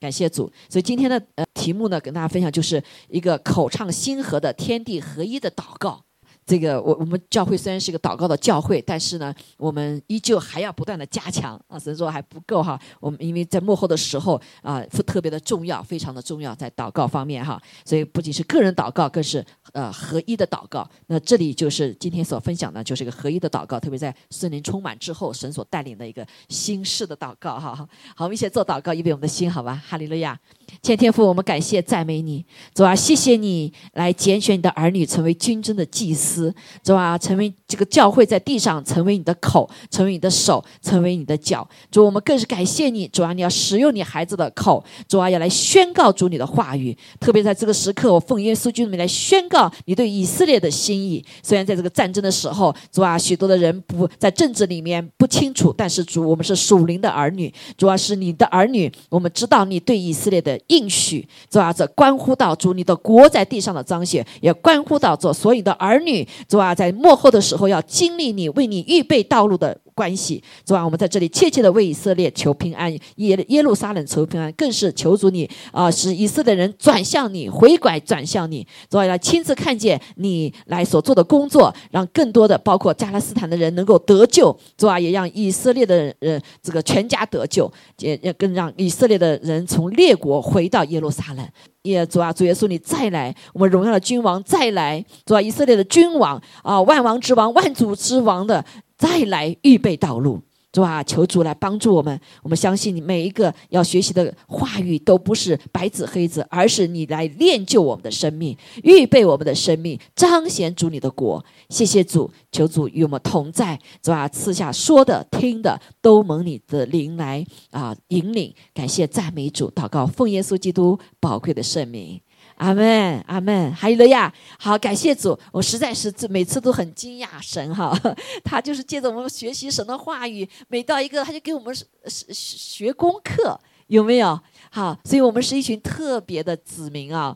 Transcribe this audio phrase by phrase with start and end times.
[0.00, 0.50] 感谢主。
[0.68, 6.02] 所以今天的呃题目呢，跟大家分享就是一个口唱心和的天地合一的祷告。
[6.50, 11.78] 这个我我们教会虽然是一个祷告的教会，但是呢，我们依旧还要不断的加强啊。
[11.78, 17.62] 神说还不够哈，我们因为在幕后的时候啊，特别的重要，非常的重要，在祷告方面哈。
[17.84, 20.84] 所以不仅是个人祷告，更是呃合一的祷告。
[21.06, 27.76] 那这里就是今天所分享的，就是一个合一的祷告，特别在圣灵充满之后，神所带领的一个新式的祷告哈。
[28.16, 29.80] 好，我们一起做祷告，预备我们的心，好吧？
[29.86, 30.36] 哈利路亚。
[30.82, 41.68] 天天父，我们感谢赞美你，主啊，谢谢你来拣选你的儿女成为军中的祭司，主啊，成为这个教会在地上成为你的口，成为你的手，成为你的脚。
[41.90, 46.96] 主，我们更是感谢你，主啊，你要使用你孩子的口，主啊，要来宣告主你的话语。
[47.18, 51.24] 特别在这个时刻，我奉耶稣基督名来宣告你对以色列的心意。
[51.42, 60.59] 虽然在这个战争的时候，主啊，许多的人不在政治里面不清楚，但是主，我们是属灵的儿女，主要是你的儿女，我们知道你对以色列的。
[60.68, 90.70] 应许，主啊，这关乎到主你的国在地上的彰显，也关乎到做所有的儿女，主啊，在幕后的时候要经历你为你预备道路的关系，主啊，我们在这里切切的为以色列求平安，耶耶路撒冷求平安，更是求主你啊，使以色列人转向你，回拐转向你，主啊，来亲自看见你来所做的工作，让更多的包括加勒斯坦的人能够得救，主啊，也让以色列的人这个全家得救，也也更让以色列的人从列国回。
[90.70, 91.44] 到耶路撒冷，
[91.82, 98.64] 耶主啊，主耶稣，你再来，我们荣耀的君王再来，主啊，以色列的君王啊，万王之王、万主之王的
[98.96, 100.40] 再来，预备道路。
[100.72, 102.20] 主啊，求主来帮助我们。
[102.42, 111.44] 我们相信你每一个要学习的话语都不是白纸黑字，而是你来练就我们的生命，预备我们的生命，彰显主你的国。
[111.68, 113.78] 谢谢主，求主与我们同在。
[114.00, 118.54] 主啊，赐下说的、听的都蒙你的灵来啊引领。
[118.72, 122.20] 感谢赞美主，祷告奉耶稣基督宝贵的圣名。
[122.60, 124.30] 阿门，阿门，哈利路亚！
[124.58, 127.98] 好，感谢主，我实在是这每次都很惊讶神哈，
[128.44, 131.74] 他就是借着我们学习神的话语，每到一个他就给我们
[132.06, 134.38] 学功课，有没有？
[134.70, 137.34] 好，所以我们是一群特别的子民啊。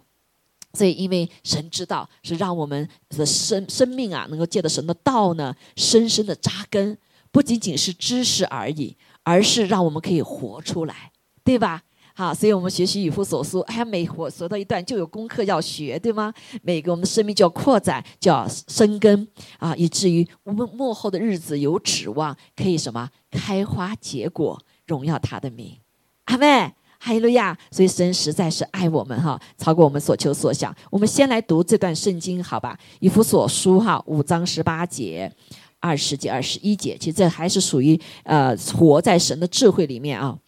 [0.74, 6.98] 所以，因为神知道是让我们的生生命啊，能够借着神的道呢，深深的扎根，
[7.30, 11.12] 不仅仅是知识而已，而是让我们可以活出来，
[11.42, 11.82] 对吧？
[12.16, 16.32] 好，所以我们学习以弗所书，哎，每活说到一段就有功课要学，对吗？
[16.62, 19.26] 每个我们的生命就要扩展，就要生根
[19.58, 25.76] 啊，以至于我们幕后的日子有指望，可以什么开花结果，荣耀他的名。
[26.26, 27.58] 阿妹，哈利路亚！
[27.72, 30.72] 所以神实在是爱我们哈，超过我们所求所想。
[30.90, 32.78] 我们先来读这段圣经，好吧？
[33.00, 35.28] 以弗所书哈，五章十八节、
[35.80, 40.38] 二十节、二十一节，其实这还是属于呃活在神的智慧里面啊。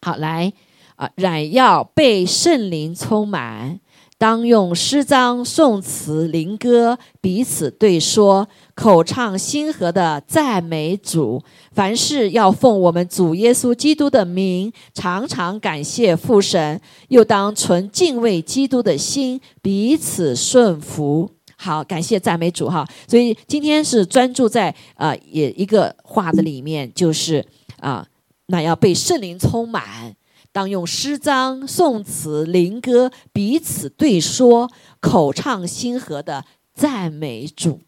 [0.00, 0.50] 好，来。
[0.96, 3.78] 啊，然要被圣灵充满，
[4.18, 11.42] 当用诗章、颂词、灵歌彼此对说，口唱心和的赞美主。
[11.72, 16.80] 凡事要奉我们主耶稣基督的名，常常感谢父神。
[17.08, 21.30] 又当存敬畏基督的心，彼此顺服。
[21.58, 22.86] 好，感谢赞美主哈。
[23.06, 27.44] 所以今天是专注在啊，也一个话的里面，就是
[27.80, 28.06] 啊，
[28.46, 30.16] 那要被圣灵充满。
[30.56, 37.82] 当用诗章、颂词、灵歌彼此对说，口唱心和的赞美主。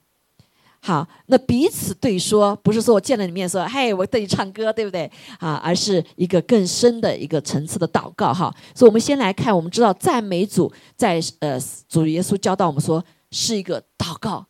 [0.79, 5.11] 好，那彼此对说，不是说我见了你面说，嘿，我对你唱歌，对不对？
[5.39, 8.34] 啊，而是一个更深的一个层次的祷告。
[8.34, 11.59] 哈，所以我们先来看，我们知道赞美主，在呃
[11.89, 14.45] 主耶稣教导我们说，是一个祷告。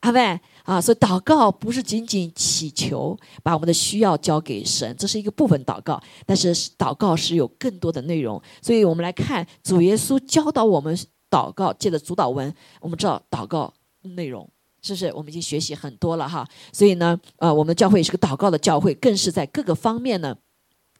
[0.00, 6.00] 阿妹啊，所以祷告不是仅仅祈求，把我们的需要交给神，这是一个部分祷告。
[6.24, 10.96] 但是祷告是有更多的内容，所以我们来看主耶稣教导我们
[11.28, 14.48] 祷告，借着主导文，我们知道祷告内容
[14.80, 15.12] 是不是？
[15.12, 16.46] 我们已经学习很多了哈。
[16.72, 20.36] 所以呢，呃，我们教会是个祷告的教会，更是在各个方面呢。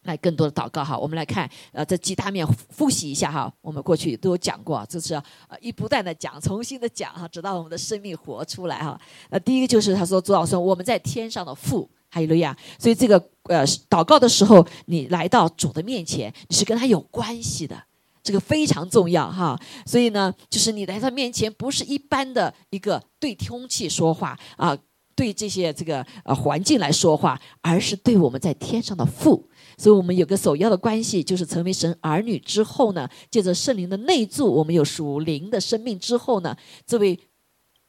[0.05, 8.98] 来更多的祷告哈，我们来看呃这几大面复习一下哈，我们过去都有讲过，就是呃一不断的讲，重新的讲哈，直到我们的生命活出来哈。
[9.28, 12.57] 呃第一个就是他说主老说我们在天上的父，哈利路亚。
[12.78, 17.78] 所以这个呃祷告的时候，你来到主的面前，你是跟他有关系的，
[18.22, 19.60] 这个非常重要哈。
[19.84, 24.75] 所以呢，就是你来到面前，不是一般的一个对空气说话啊，
[25.15, 29.47] 对这些这个呃环境来说话，而是对我们在天上的父。
[29.80, 36.54] 所以我们有个首要的关系，就是成为神儿女之后呢，借着圣灵的内助，我们有属灵的生命之后呢，
[36.86, 37.18] 这位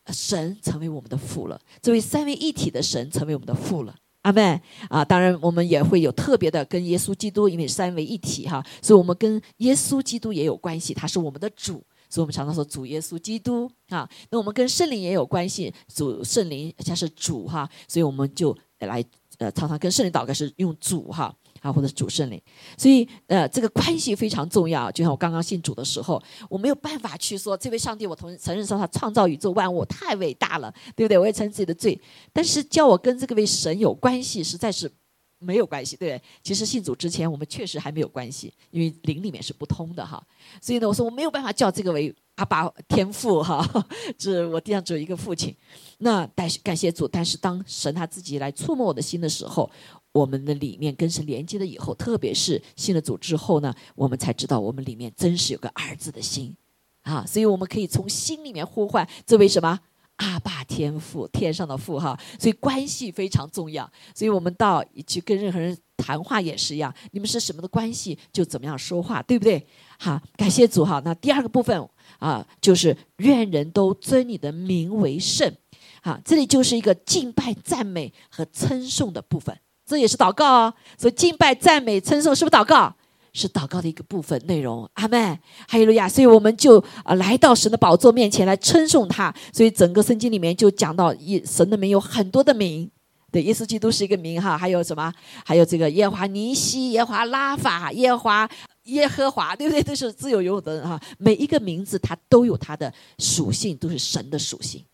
[0.08, 3.94] 神成为我们的父了，这位三位一体的神成为我们的父了。
[4.22, 5.04] 阿门啊！
[5.04, 14.08] 当然，我们也会有特别的跟耶稣基督，因为三位一体哈，所以我们跟耶稣基督也有关系，他是我们的主，所以我们常常说主耶稣基督啊。
[14.30, 19.04] 那我们跟圣灵也有关系，主圣灵他是主哈，所以我们就来
[19.40, 21.36] 呃常常跟圣灵祷告是用主哈。
[21.62, 22.42] 啊，或者主圣灵，
[22.76, 24.92] 所以呃，这个关系非常重要。
[24.92, 31.20] 就像我刚刚信主的时候，我没有办法去说这位上帝，我同承认说他创造宇宙万物太伟大了，对不对？
[31.20, 32.02] 我也承认自己的罪，
[32.34, 34.92] 但是叫我跟这个位神有关系，实在是
[35.38, 36.22] 没有关系，对对？
[36.42, 40.22] 其实信主之前，我们确实还没有关系，因为灵里面是不通的哈。
[40.60, 43.64] 所以呢，我说我没有办法叫这个为阿爸天父哈，
[44.18, 45.56] 这我地上只有一个父亲。
[46.00, 49.70] 那但是感谢主，但是当神他自己来触摸我的心的时候。
[50.14, 56.56] 我们的里面跟神连接了以后，特别是信了主之后呢，我们才知道我们里面真是有个儿子的心，
[57.04, 59.80] 啊，所以我们可以从心里面呼唤这位什么
[60.18, 63.90] 阿爸天父，天上的父哈，所以关系非常重要。
[64.14, 69.66] 所以我们到去跟任何人谈话也是一样，你们是什么的关系，就怎么样说话，对不对？
[69.98, 71.02] 好，感谢主哈。
[71.06, 75.56] 那第二个部分啊，就是愿人都尊你的名为圣，
[76.04, 79.58] 好，这里就是一个敬拜、赞美和称颂的部分。
[79.92, 82.96] 这也是祷告哦，所以敬拜、赞美、称颂是不是祷告？
[83.34, 84.90] 是祷告的一个部分内容。
[84.94, 86.08] 阿门，哈利路亚。
[86.08, 89.34] 所以我们就啊来到神的宝座面前来称颂他。
[89.52, 92.90] 所以整个圣经里面就讲到，一神的名有很多的名，
[93.34, 94.58] 对，耶稣基督是一个名哈。
[94.58, 95.14] 还有什么？
[95.46, 98.50] 还有这个耶华尼西、耶华拉法、耶华
[98.84, 99.84] 耶和华，对不对？
[99.84, 100.98] 都是自由游的哈。
[101.18, 104.86] 每一个名字它都有它的属性，都是神的属性，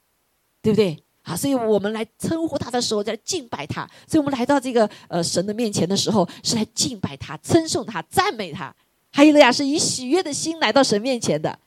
[0.61, 0.97] 对不对？
[1.27, 3.85] 啊，所以我们来称呼他的时候，在敬拜他。
[4.07, 8.73] 所以我们来到这个呃神的面前的时候，是来敬拜他、称颂他、赞美他。
[9.11, 11.59] 哈利路亚，是以喜悦的心来到神面前的。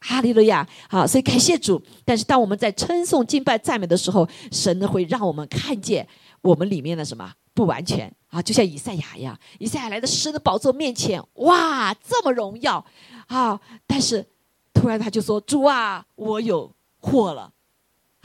[0.00, 1.80] 哈利路亚，好，所以感谢主。
[2.04, 6.06] 但是当我们在称颂、敬拜、赞美的时候，神呢会让我们看见
[6.40, 12.84] 我们里面的什么不完全啊，就像以赛亚一样，以赛亚来到神的宝座面前，哇，这么荣耀
[13.28, 13.60] 啊！
[13.86, 14.26] 但是
[14.72, 17.52] 突然他就说：“主啊，我有祸了。”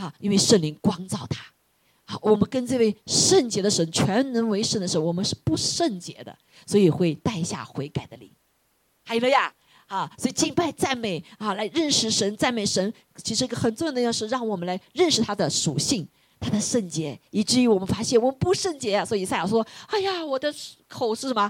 [0.03, 1.45] 啊，因为圣灵光照他，
[2.03, 8.29] 好，我们跟这位圣洁的神、全能为圣的神，我们是不圣洁的，所以会带下悔改的灵。
[9.05, 9.53] 还有了呀，
[9.87, 16.05] 啊，所以敬拜赞美啊，来认识神、赞美神，其实一个很重要的要是让我们来认识他的属性、
[16.37, 19.05] 他的圣洁，以至于我们发现我们不圣洁啊。
[19.05, 20.53] 所以赛亚说：“哎呀，我的
[20.89, 21.49] 口是什么？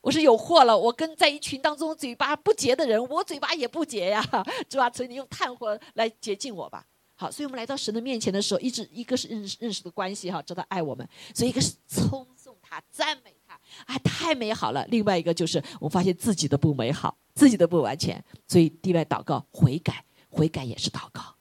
[0.00, 0.78] 我是有祸了。
[0.78, 4.22] 我跟在一群当中嘴巴不洁的人，我嘴巴也不洁呀，
[4.70, 4.90] 是吧？
[4.90, 6.86] 所以你用炭火来洁净我吧。”
[7.20, 14.86] 好，所以我们来到神的面前的时候，一直一个是认识认识的关系哈，知道爱我们，所以一个是称颂他、赞美他，啊，太美好了。
[14.86, 21.34] 另外一个就是我发现自己的不美好，自己的不完全，所以地外祷告悔改，悔改也是祷告，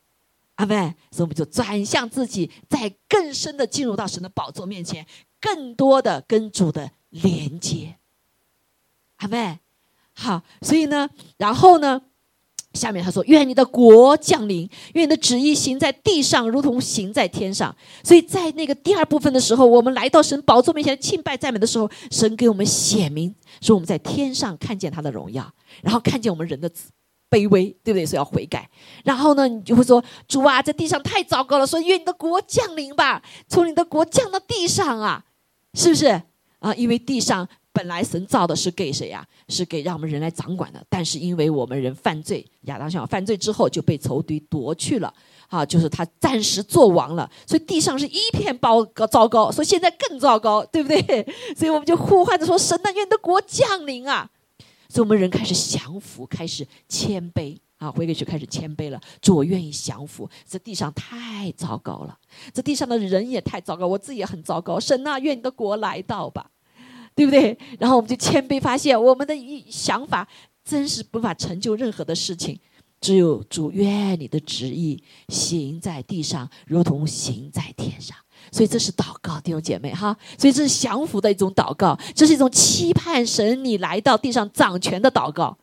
[0.55, 0.95] 阿妹。
[1.11, 5.05] 所以我们就转向自己，在更深的进入到神的宝座面前，
[5.39, 7.99] 更多的跟主的连接，
[9.17, 9.59] 阿妹。
[10.13, 11.07] 好，所以呢，
[11.37, 12.01] 然后呢？
[12.77, 17.75] 下面他说：“愿你的国降临，愿你的旨意行在地上，如同行在天上。”
[18.05, 25.51] 所以在那个第二部分的时候，我们来到神宝座面前敬拜赞美的时候，神给我们显明说我们在天上看见他的荣耀，
[25.81, 26.71] 然后看见我们人的
[27.29, 28.05] 卑微，对不对？
[28.05, 28.69] 所以要悔改。
[29.03, 35.25] 然后呢，你就会说：“主啊，在地上太糟糕了，说愿你的国降临吧，从你的国降到地上啊，
[35.73, 36.21] 是不是
[36.59, 36.73] 啊？
[36.75, 39.23] 因为地上。”本来神造的是给谁呀？
[39.49, 40.83] 是给让我们人来掌管的。
[40.89, 45.13] 但是因为我们人犯罪，亚当夏娃犯罪之后就被仇敌夺去了，
[45.47, 47.29] 啊，就是他暂时做王了。
[47.45, 51.23] 所以地上是一片包糟糕，所以现在更糟糕，对不对？
[51.55, 54.27] 所以我们就呼唤着说：“神呐愿你的国降临啊！”
[54.89, 58.99] 所以我们人开始降服，开始谦卑啊，回过去开始谦卑了。
[59.21, 60.27] 主，我愿意降服。
[60.49, 62.17] 这地上太糟糕了，
[62.51, 64.79] 这地上的人也太糟糕，我自己也很糟糕。
[64.79, 66.49] 神啊，愿你的国来到吧。
[67.17, 67.57] 对不对？
[67.79, 70.27] 然后我们就谦卑，发现我们的一想法
[70.63, 72.59] 真是无法成就任何的事情。
[73.01, 78.15] 只有主愿你的旨意行在地上，如同行在天上。
[78.51, 80.15] 所以这是祷告，弟兄姐妹哈。
[80.37, 85.57] 所以这是降服的一种祷告，这是一种期盼神你来到地上掌权的祷告，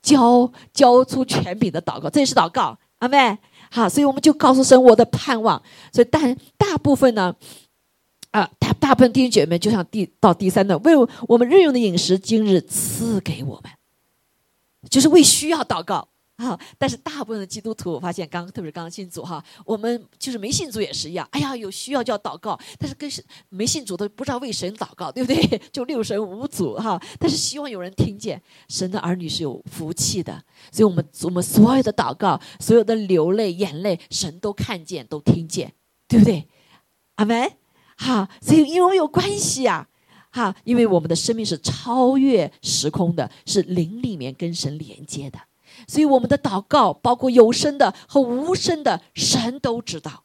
[0.00, 2.78] 交交出权柄的祷告，这也是祷告。
[3.00, 3.36] 阿妹，
[3.72, 5.60] 好，所以我们就告诉神我的盼望。
[5.92, 7.34] 所以但大部分呢。
[8.80, 10.92] 大部分弟兄姐妹就像第到第三段，为
[11.28, 13.70] 我们日用的饮食，今日赐给我们，
[14.90, 16.58] 就是为需要祷告啊。
[16.78, 21.28] 但是大部分的基督徒，我发现刚特别是刚刚信主哈，我们就是没信主也是一样。
[21.30, 23.08] 哎呀，有需要就要祷告，但是跟
[23.50, 25.60] 没信主的不知道为神祷告，对不对？
[25.70, 27.00] 就六神无主哈。
[27.18, 35.72] 但是希望有人听见神的儿女是有福气的，所以我们我们所有的祷告，所有的流泪眼泪，神都看见都听见，
[36.08, 36.48] 对不对？
[37.16, 37.59] 阿门。
[38.00, 39.86] 哈，所以因为有关系呀，
[40.30, 45.38] 哈，因为我们的生命是超越时空的，是灵里面跟神连接的，
[45.86, 50.24] 所以我们的祷告包括有声的和无声的，神都知道。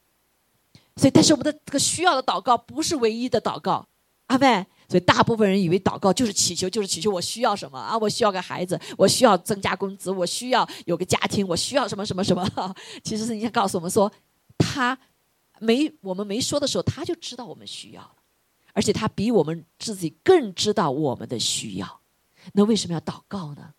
[0.95, 3.85] 所以，但是我们的这个需要的祷告不是唯一的祷告，
[4.27, 4.65] 阿妹。
[4.87, 7.97] 所以，大部分人以为祷告就是祈求，就是祈求我需要什么啊？
[7.97, 12.47] 我需要个孩子，我需要增加工资，我需要有个家庭，我需要什么什么什么？
[13.03, 14.09] 其实是你想告诉我们说，
[14.59, 14.95] 他
[15.59, 18.15] 没我们没说的时候，他就知道我们需要了，
[18.73, 21.99] 而且他比我们自己更知道我们的需要。
[22.53, 23.73] 那为什么要祷告呢？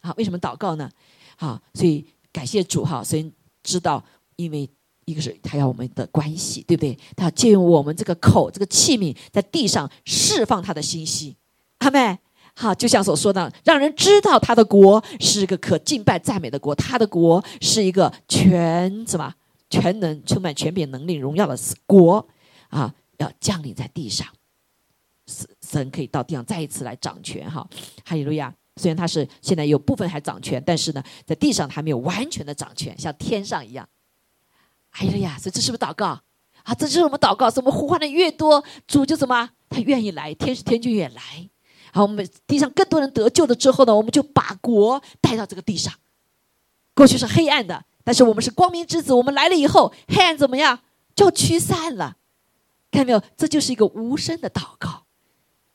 [0.00, 0.90] 啊，为什么祷告呢？
[1.36, 4.04] 好，所以感谢主哈，所以知道
[4.36, 4.68] 因为。
[5.06, 6.98] 一个是他要我们的关系，对不对？
[7.14, 11.36] 他要借用我们这个口、这个器皿，在地上释放他的信息。
[11.80, 12.18] 阿妹，
[12.54, 19.34] 好，就像所说的，让人知道他的国是一个可敬拜赞美的国，他的国是一个全什么
[19.70, 22.26] 全能、充满权柄、能力、荣耀的国
[22.68, 22.94] 啊！
[23.18, 24.26] 要降临在地上，
[25.26, 27.48] 神神可以到地上再一次来掌权。
[27.48, 27.64] 哈，
[28.04, 28.52] 哈利路亚！
[28.76, 33.88] 虽然他是现在有部分还掌权，但是呢，在地上还没有完全的掌权，像天上一样。
[34.90, 36.06] 哎呀，这这是不是祷告
[36.64, 36.74] 啊？
[36.76, 41.48] 这就是我们祷告，什么呼唤的越多，主就怎么他愿意来，天使天就也来。
[41.92, 45.94] 好，我们地上更多人得救了之后呢，我们就把国带到这个地上。
[46.94, 50.78] 过去是黑暗的，但是我们是光明之子，我们来了以后，黑暗怎么样
[51.16, 52.16] 就驱散了？
[52.90, 53.22] 看到没有？
[53.36, 55.04] 这就是一个无声的祷告，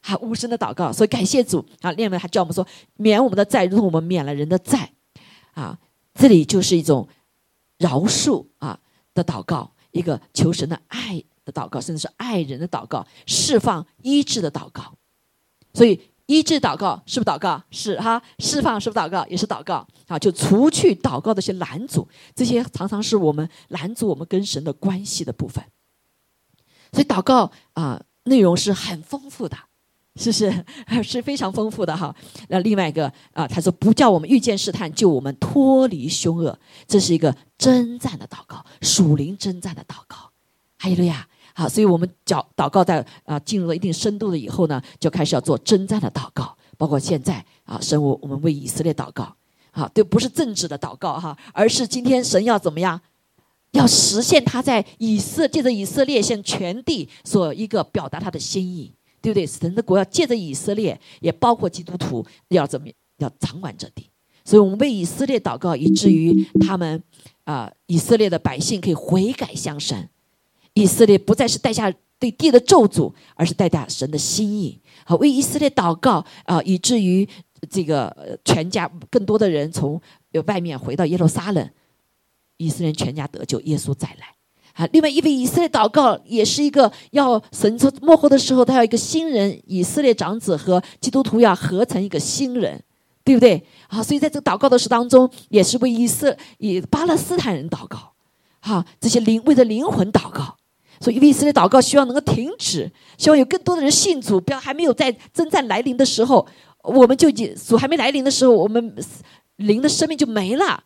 [0.01, 0.93] 啊，无声的祷告。
[0.93, 1.91] 所以感谢主啊！
[1.93, 4.93] 另外还教我们说，免我们的债，如同我们免了人的债。
[5.53, 5.77] 啊，
[6.13, 7.09] 这里就是一种
[7.77, 8.79] 饶恕啊。
[9.15, 14.93] 的祷告，一个求神的爱的祷告，甚至是爱人的祷告，释放医治的祷告。
[15.73, 17.59] 所以医治祷告是不祷告？
[17.71, 19.25] 是哈，释放是不祷告？
[19.25, 19.85] 也是祷告。
[20.05, 25.63] 啊，就除去祷告的一些拦阻，这些常常是我们拦阻我们跟神的关系的部分。
[26.91, 29.57] 所以祷告啊，内容是很丰富的。
[30.15, 30.65] 是不是
[31.01, 32.15] 是非常丰富的哈？
[32.49, 36.55] 那另外一个啊，他说不叫我们遇见试探，就我们脱离凶恶，
[36.87, 40.29] 这是一个征战的祷告，属灵征战的祷告。
[40.77, 41.27] 哈利路亚！
[41.53, 46.55] 好，所以我们叫祷告在啊进入了一定深度了以后呢，就开始要做征战的祷告。
[46.77, 49.35] 包括现在啊，神我我们为以色列祷告，
[49.71, 52.99] 啊，对，不是政治的祷告哈，而是今天神要怎么样，
[53.71, 58.93] 要实现他在以色借着以色列向全地所一个表达他的心意。
[59.21, 59.45] 对不对？
[59.45, 62.87] 神的国要借着以色列，也包括基督徒，要怎么
[63.17, 64.09] 要掌管这地？
[64.45, 67.03] 所以我们为以色列祷告，以至于他们
[67.43, 70.09] 啊，以色列的百姓可以悔改向神，
[70.79, 74.79] 以色列不再是带下对地的咒诅，而是带下神的心意。
[75.05, 77.27] 好，为以色列祷告啊，以至于
[77.69, 79.99] 这个全家更多的人从
[80.45, 81.69] 外面回到耶路撒冷，
[82.57, 84.27] 以色列全家得救，耶稣再来。
[84.73, 92.81] 啊，另外一位以色列祷告也是一个要神从幕后的时候，他要一个新人，以色列长子和基督徒要合成一个新人，
[93.25, 93.61] 对不对？
[93.87, 98.13] 啊，所以在这个祷告的事当中，也是为以色以巴勒斯坦人祷告，
[98.61, 100.55] 哈，这些灵为了灵魂祷告，
[100.99, 106.47] 所以以色列祷告希望能够停止，希望有更多的人信主，不要还没有在征战来临的时候，
[106.83, 108.95] 我们就已经主还没来临的时候，我们
[109.57, 110.83] 灵的生命就没了，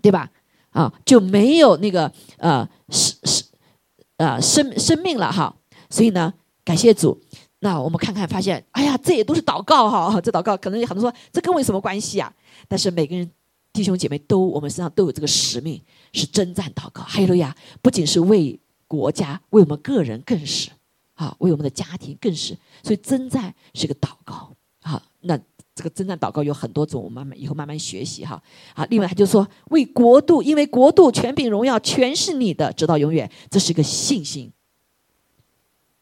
[0.00, 0.30] 对吧？
[0.70, 2.68] 啊，就没有那个呃。
[2.90, 3.44] 是是，
[4.16, 5.54] 呃，生生命了哈，
[5.90, 6.32] 所以呢，
[6.64, 7.20] 感谢主。
[7.58, 10.18] 那我们看看，发现，哎呀，这也都是祷告哈。
[10.22, 12.32] 这祷告可能有很多说，这跟我有什么关系啊？
[12.66, 13.30] 但是每个人
[13.74, 15.78] 弟兄姐妹都，我们身上都有这个使命，
[16.14, 17.02] 是征战祷告。
[17.02, 17.54] 哈利路亚！
[17.82, 20.70] 不仅是为国家，为我们个人更是
[21.14, 22.58] 啊，为我们的家庭更是。
[22.82, 24.52] 所以征战是个祷告
[24.82, 25.38] 好，那。
[25.74, 28.42] 这个征战祷告有很多种，我们慢慢以后慢慢学习哈。
[28.74, 33.30] 好，另外他就说为国度，因为国度、权柄、荣耀全是你的，直到永远。
[33.48, 34.50] 这是一个信心。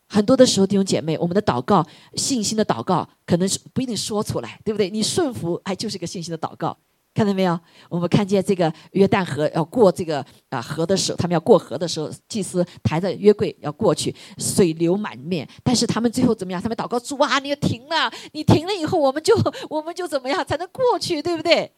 [0.08, 4.88] 很多的时候，弟兄姐妹，我们的祷告、信心的祷告，可能是不一定说出来，对不对？
[4.88, 6.74] 你顺服，哎，就是一个信心的祷告。
[7.16, 7.58] 看到没有？
[7.88, 15.49] 我们看见这个约旦河要过这个啊河的时候，他们要过河的时候，祭司抬着约柜要过去，水流满面。
[15.64, 16.61] 但是他们最后怎么样？
[16.61, 19.35] 他们祷告主啊，你要停了，你停了以后，我们就
[19.70, 21.73] 我们就怎么样才能过去，对不对？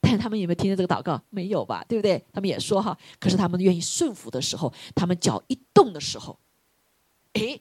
[0.00, 1.20] 但是他们有没有听见这个祷告？
[1.30, 2.24] 没有吧，对不对？
[2.32, 6.38] 他们也说哈，可是他们愿意顺服的时候，他们脚一动的时候，
[7.32, 7.58] 哎，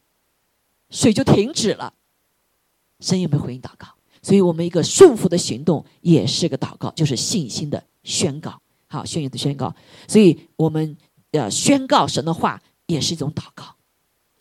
[0.92, 1.92] 水就停止了。
[3.00, 3.95] 神有没有回应祷告？
[4.26, 8.60] 所以我们一个顺服的行动也是个祷告，就是信心的宣告。
[8.88, 9.72] 好，宣言的宣告。
[10.08, 10.98] 所以我们
[11.30, 13.76] 呃宣告神的话也是一种祷告。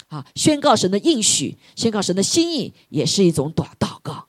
[0.08, 4.24] 啊，宣告神的应许，宣告神的心意也是一种祷祷告。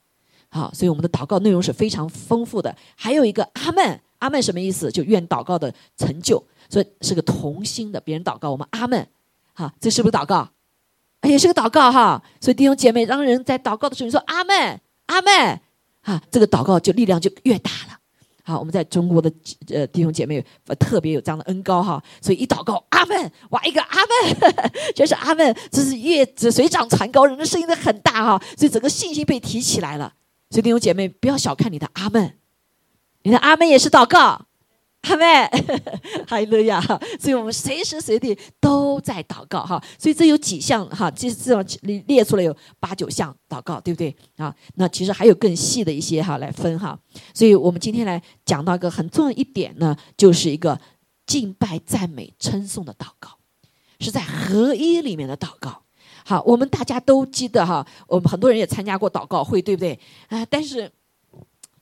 [0.49, 2.75] 好，所以我们的祷告内容是非常丰富的。
[2.97, 4.91] 还有一个阿门，阿门什么意思？
[4.91, 6.45] 就愿祷告的成就。
[6.69, 9.07] 所以是个同心的，别人祷告我们阿门。
[9.53, 10.49] 好，这是不是祷告？
[11.21, 12.21] 也是个祷告哈。
[12.41, 15.59] 所以弟兄姐妹，当人在祷告的时候，你说阿门，阿门，
[16.01, 17.99] 啊，这个祷告就力量就越大了。
[18.43, 19.31] 好，我们在中国的
[19.69, 20.45] 呃弟兄姐妹
[20.79, 30.13] 特别有这样的恩高哈，所以一祷告阿门，哇一个阿门， 就是阿门，这是越水涨船高，人的声音都很大哈，所以整个信心被提起来了。
[30.51, 32.37] 所以弟兄姐妹不要小看你的阿门，
[33.23, 34.45] 你的阿门也是祷告。
[35.07, 35.25] 阿妹，
[36.27, 36.81] 哈利路亚！
[37.19, 39.81] 所以我们随时随地都在祷告哈。
[39.99, 44.53] 所以这有几项哈，这这种列列出来有八九项祷告，对不对啊？
[44.75, 46.97] 那其实还有更细的一些哈来分哈。
[47.33, 50.79] 所以我们今天来讲到一个很重要一点呢，就是一个
[51.27, 53.37] 敬拜、赞美、称颂的祷告，
[53.99, 55.83] 是在合一里面的祷告。
[56.25, 60.45] 好，我们大家都记得哈，我们很多人也参加过祷告会，对不对啊？
[60.49, 60.91] 但是。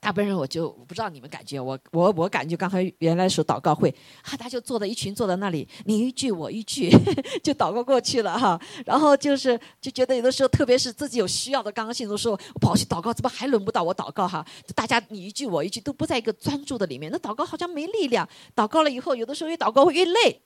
[0.04, 3.90] 大部分人我就我不知道你们感觉我我我感觉刚才原来是祷告会，
[4.22, 6.90] 哈，他就坐在一群坐在那里，你一句我一句
[7.42, 14.46] 就祷告过去了哈，然后就是就觉得有的时候特别是自己有需要的刚刚信主时候，我跑去祷告，怎么还轮不到我祷告哈？
[14.74, 18.28] 大家你一句我一句都不在一个专注的里面，那祷告好像没力量。
[18.54, 20.42] 祷告了以后，有的时候越祷告会越累，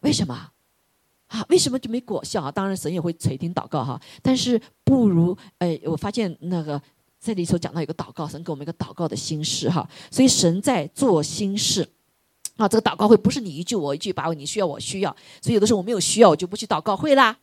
[0.00, 0.50] 为什么？
[1.28, 2.50] 啊，为什么就没果效啊？
[2.50, 6.82] 当然神也会垂听祷告哈，但是不如哎，我发现那个。
[7.18, 11.88] 这里头讲到一个祷告，神给我们一个祷告的心事哈，所以神在做心事
[12.56, 12.68] 啊。
[12.68, 17.36] 这个祷告会不是你一句我一句，把你需要我需要，所以有的时候我没有需要，我就不去祷告会啦，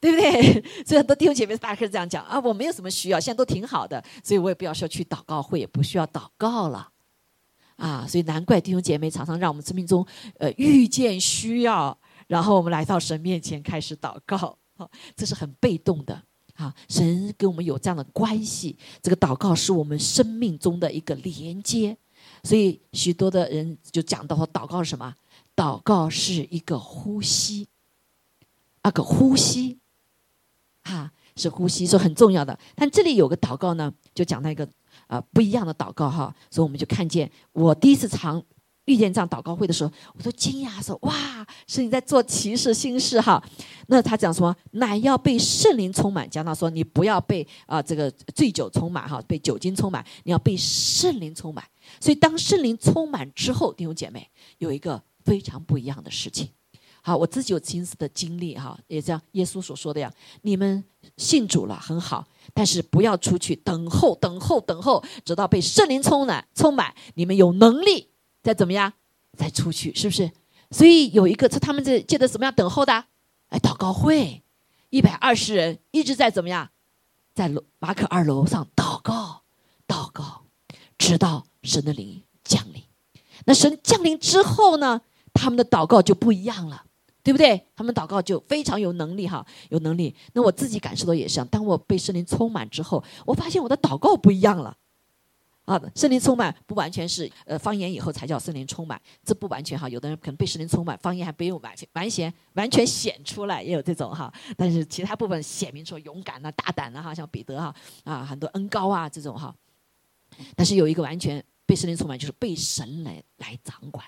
[0.00, 0.62] 对不对？
[0.84, 6.88] 所以很多弟兄姐妹大家可以这样讲啊，我没有什么需要，现在都挺好的，所以我也不要说去祷告会，也不需要祷告了
[7.76, 8.04] 啊。
[8.08, 10.04] 所以难怪弟兄姐妹常常让我们生命中
[10.38, 14.58] 呃遇见需要，然后我们来到神面前开始祷告，
[15.14, 16.22] 这是很被动的。
[16.54, 21.96] 啊，神跟我们有这样的关系，这个祷告是我们生命中的一个连接，
[22.44, 25.14] 所以许多的人就讲到，祷告是什么？
[25.56, 27.68] 祷告是一个呼吸，
[28.82, 29.78] 那个呼吸，
[30.82, 32.58] 啊，是呼吸，是很重要的。
[32.74, 34.68] 但这里有个祷告呢，就讲到一个
[35.06, 38.42] 啊不一样的祷告哈，所以我们就看见我第一次尝。
[38.86, 43.42] 遇见这样祷告会的时候，我都惊讶说：“哇，是你在做骑士心事哈？”
[43.86, 44.54] 那他讲什么？
[44.72, 46.28] 乃要被圣灵充满。
[46.28, 51.64] 讲到说，你不要被啊这个醉酒充满哈，被酒精充满，你要被圣灵充满。
[52.00, 56.48] 所以当圣灵充满之后，弟兄姐妹有一个非常不一样的事情。
[57.04, 60.82] 好，我自己有亲自的经历哈，也像耶稣所说的呀，你们
[61.16, 68.11] 信主了很好，但是不要出去等候，等候，等候，直到被圣灵充满，充满，你们有能力。
[68.42, 68.92] 再怎么样，
[69.36, 70.30] 再出去，是不是？
[70.70, 73.04] 所以有一个，他们在记得怎么样等候的？
[73.48, 74.42] 哎，祷告会，
[74.90, 76.70] 一百二十人一直在怎么样，
[77.34, 79.42] 在楼马可二楼上祷告，
[79.86, 80.44] 祷告，
[80.96, 82.82] 直到神的灵降临。
[83.44, 85.02] 那神降临之后呢，
[85.34, 86.84] 他们的祷告就不一样了，
[87.22, 87.66] 对不对？
[87.76, 90.16] 他们祷告就非常有能力哈，有能力。
[90.32, 94.76] 那我自己感受到也是，当我被圣灵充满之后，我发现我的祷告不一样了。
[95.64, 99.88] 啊，圣灵充满不完全是呃方言以后才叫圣灵充满，这不完全哈。
[99.88, 104.32] 有的人可能被圣灵充满，方言还没有完全完全完全显出来，也有这种哈。
[104.56, 109.54] 但是其他部分显明出勇敢呐、大胆呐哈，像彼得哈啊，很多恩高啊这种哈。
[110.56, 114.04] 但是有一个完全被圣灵充满，就是被神来来掌管。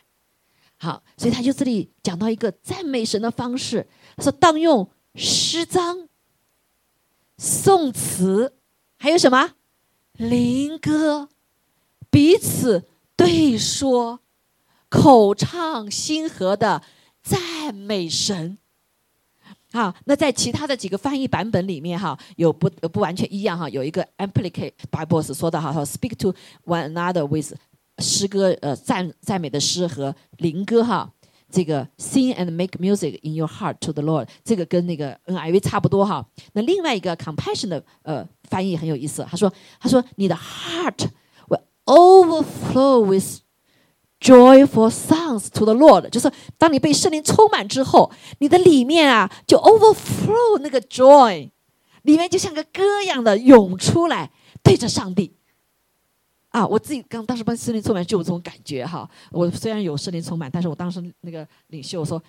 [0.77, 3.87] 好，所以他就这里讲到一个赞美神的方式，
[4.19, 6.09] 说当用诗章、
[7.39, 8.57] 颂词，
[8.99, 9.53] 还有什么
[10.15, 11.29] 灵歌。
[12.15, 12.85] 彼此
[13.17, 14.21] 对说，
[14.89, 16.81] 口唱心和的
[17.21, 18.57] 赞美神。
[19.73, 23.69] 啊，那在其他的几个翻译版本里面，哈，有不不完全一样哈。
[23.69, 26.33] 有一个 Amplified Bible 说的哈，说 Speak to
[26.65, 27.53] one another with
[27.99, 31.13] 诗歌呃赞赞美的诗和灵歌哈。
[31.51, 36.25] 这个 Sing and make music in your heart to the Lord，这个跟那个 NIV 差不多哈。
[36.53, 41.09] 那另外一个 Compassion 的呃翻译很有意思，他说他说你的 heart。
[41.87, 43.41] Overflow with
[44.21, 51.51] joyful songs to the Lord，就是当你被圣灵充满之后，你的里面啊就 overflow 那个 joy，
[52.03, 54.31] 里面就像个歌一样的涌出来，
[54.63, 55.37] 对着上帝。
[56.49, 59.09] 啊，我自己刚当时被圣灵充满就有这种感觉哈。
[59.31, 62.23] 我虽然有圣灵充满，但是我当时那个领袖说。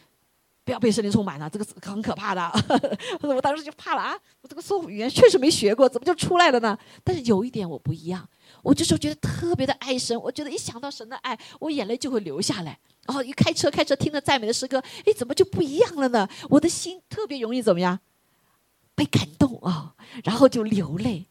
[0.65, 2.51] 不要被圣灵充满了，这个很可怕的。
[3.21, 4.17] 我当时就怕了啊！
[4.41, 6.75] 我这个说语言确实没学过，怎么就出来了呢？
[7.03, 8.27] 但是有一点我不一样，
[8.65, 10.19] 我就是觉得特别的爱神。
[10.19, 12.80] 我觉得一想到神的爱，我眼泪就会流下来。
[13.06, 16.28] 然后一开车开车听着赞美的诗歌，哎，怎么就不一样了呢？
[16.49, 17.99] 我的心特别容易怎么样？
[18.95, 21.28] 被感动啊，然后就流泪。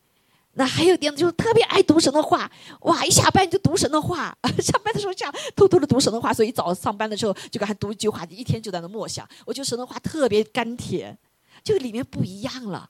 [0.57, 2.49] 那还有点就是特别爱读神的话，
[2.83, 3.05] 哇！
[3.05, 9.29] 一下班就读神的话， 上班的时候这样偷偷的读神的话，所以一早上班的时候就给他读一句话，一天就在那默想。
[9.45, 11.19] 我觉得神的话特别甘甜，
[11.65, 12.89] 就里面不一样了，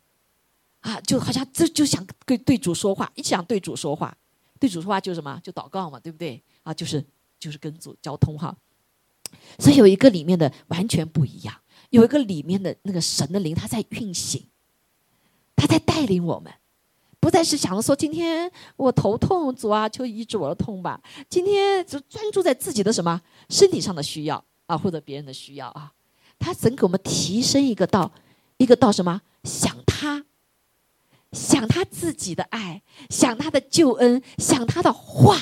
[0.81, 4.15] 啊，就好像这就想对对主说话，一想对主说话，
[4.65, 5.39] 对主说话就是什么？
[5.43, 6.43] 就祷告嘛，对不对？
[6.63, 7.05] 啊，就是
[7.39, 8.57] 就是跟主交通哈。
[9.59, 11.55] 所以有一个里面的完全不一样，
[11.91, 14.43] 有一个里面的那个神的灵，他在运行，
[15.55, 16.51] 他在带领我们。
[17.21, 20.99] 不再是想着说今天我头痛，主啊，就医治我的痛吧。
[21.29, 25.93] 今天就专注在自己的什么身体上的需要啊，或者别人的需要啊。
[26.39, 28.11] 他怎给我们提升一个到
[28.57, 29.21] 一个到什么？
[29.43, 30.25] 想他，
[31.35, 35.37] 想他自己的爱，想他的救恩，想他的话，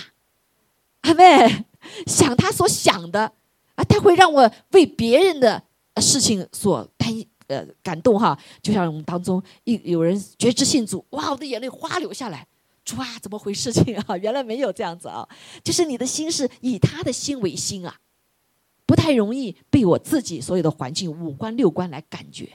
[1.02, 1.66] 阿妹，
[2.06, 3.34] 想他所想的
[3.74, 5.62] 啊，他会让我为别人的
[5.98, 7.12] 事情所担。
[7.48, 12.46] 呃，感动哈，就像我们当中一有人觉知信主，哇，我的眼泪哗流下来，
[12.82, 14.16] 主啊，怎么回事情啊？
[14.16, 15.28] 原来没有这样子啊，
[15.62, 17.94] 就是你的心是以他的心为心啊，
[18.86, 22.48] 不太容易被我自己所有的环境五官六官来感觉。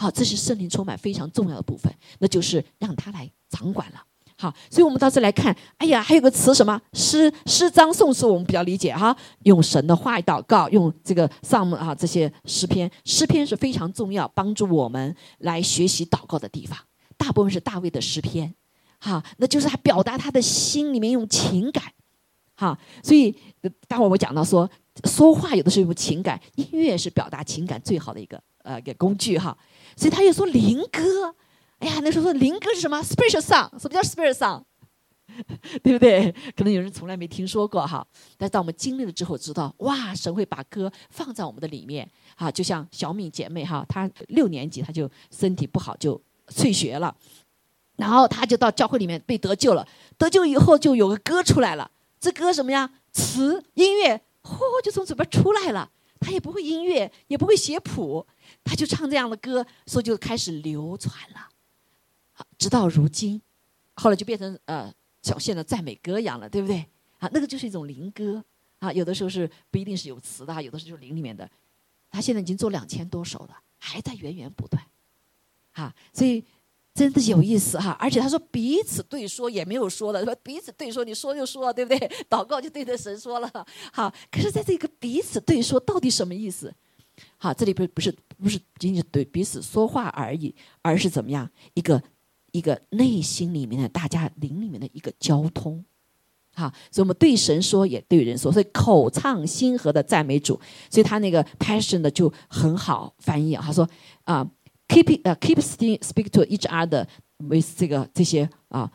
[0.00, 4.00] 好，这是圣灵充满非常重要的部分，那就是让他来掌管了。
[4.36, 9.16] 好，所以我们到这来看，哎呀，还有个词什么诗诗章颂词，我们比较理解哈。
[9.42, 16.78] 用神的话祷告，用这个 some 啊这些诗篇，诗篇是非常重要，帮助我们来学习祷告的地方。
[17.16, 18.54] 大部分是大卫的诗篇，
[19.00, 21.82] 哈，那就是他表达他的心里面用情感，
[22.54, 22.78] 哈。
[23.02, 23.34] 所以
[23.88, 24.70] 待会儿我讲到说，
[25.02, 29.58] 说话有的时候用情感，音乐是表达情感最好的一个呃一个工具哈。
[29.98, 31.34] 所以他又说灵歌。
[31.80, 34.62] 哎呀，那时候说灵歌是什么？spiritual song，什么叫 spiritual song？
[35.82, 36.32] 对不对？
[36.56, 38.06] 可能有人从来没听说过哈。
[38.36, 42.48] 但是当我们经历了之后，知道哇，神会把歌放在我们的里面啊。
[42.48, 47.12] 就像小敏姐妹哈，她六年级，她就身体不好就退学了，
[47.96, 49.86] 然后她就到教会里面被得救了。
[50.16, 52.88] 得救以后就有个歌出来了，这歌什么呀？
[53.12, 55.90] 词音乐，嚯，就从嘴边出来了。
[56.20, 58.26] 他也不会音乐，也不会写谱，
[58.64, 61.48] 他就唱这样的歌，所以就开始流传了。
[62.56, 63.40] 直到如今，
[63.94, 66.86] 后来就变成呃，小现的赞美歌一样了，对不对？
[67.18, 68.44] 啊，那个就是一种灵歌
[68.78, 71.48] 啊，有的时候是不一定是有词的，有的时候是灵里面的。
[72.10, 74.82] 他现在已经做两千多首了，还在源源不断，
[75.72, 76.44] 啊，所以
[76.98, 77.96] 真的有意思哈。
[78.00, 82.10] 而且他说彼此对说也没有说的，说彼此对说，你说就说，对不对？
[82.28, 83.50] 祷告就对着神说了，
[83.92, 84.12] 好。
[84.30, 86.74] 可是在这个彼此对说到底什么意思？
[87.36, 92.02] 好，这里不不是不是仅仅对彼此说话而已，而是怎么样一个。
[92.50, 95.84] 一个内心里面的大家灵里面的一个交通，
[96.54, 100.58] 好，所以我们对神说，也对人说，所以口唱心和的赞美主，
[100.90, 103.54] 所以他那个 passion 的就很好翻译。
[103.56, 103.86] 他说
[104.24, 104.44] 啊
[104.88, 107.06] ，keep 呃 keep speak to each other
[107.38, 108.90] with 这个这些啊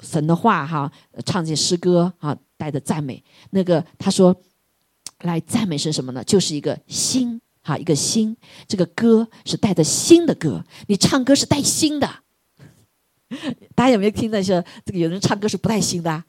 [0.00, 0.92] 神的话哈，
[1.24, 3.22] 唱这些诗歌啊，带着赞美。
[3.50, 4.34] 那个他说
[5.20, 6.22] 来赞美是什么呢？
[6.24, 8.36] 就是一个心哈，一个心。
[8.66, 12.08] 这个歌是带着心的歌，你唱歌是带心的。
[13.74, 16.24] 大家有没有听到说这个有人唱歌是不带心的？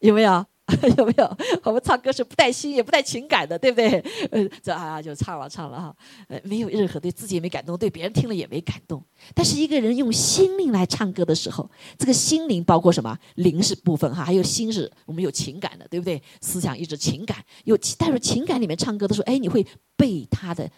[0.00, 0.44] 有没有？
[0.96, 1.36] 有没有？
[1.62, 4.00] 我们唱歌是不带心也不带情感的，对不对？
[4.30, 5.96] 呃，这啊就唱了唱了哈，
[6.28, 9.02] 呃，没有任何对自己也没感动，对别人听了也没感动。
[9.34, 13.18] 但是一个人用心灵来唱歌的时候，这个心灵包括什么？
[13.36, 16.22] 灵是部分哈，还有心是我们有情感的，对不对？
[16.40, 20.70] 思想意志情感有带入情感里面唱歌的时候，哎，你会被他的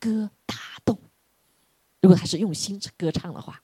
[0.00, 0.98] 歌打动。
[2.00, 3.61] 如果他是用心歌唱的话。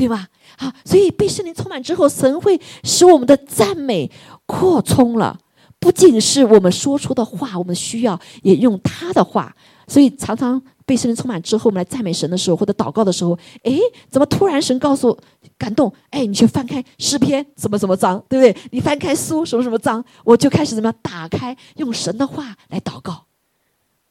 [0.00, 0.28] 对吧？
[0.56, 4.10] 好，所以被圣灵充满之后，神会使我们的赞美
[4.46, 5.38] 扩充了，
[5.78, 9.54] 不仅是我们说出的话，我们需要也用他的话。
[9.86, 15.14] 所以常常被圣灵充满之后，我们来赞美神的时候，或者祷告的时候，哎，怎么突然神告诉
[15.58, 15.92] 感动？
[16.08, 18.68] 哎，你去翻开诗篇什么什么章，对不对？
[18.72, 23.26] 你翻开书什么什么章，我就开始怎么样打开，用神的话来祷告。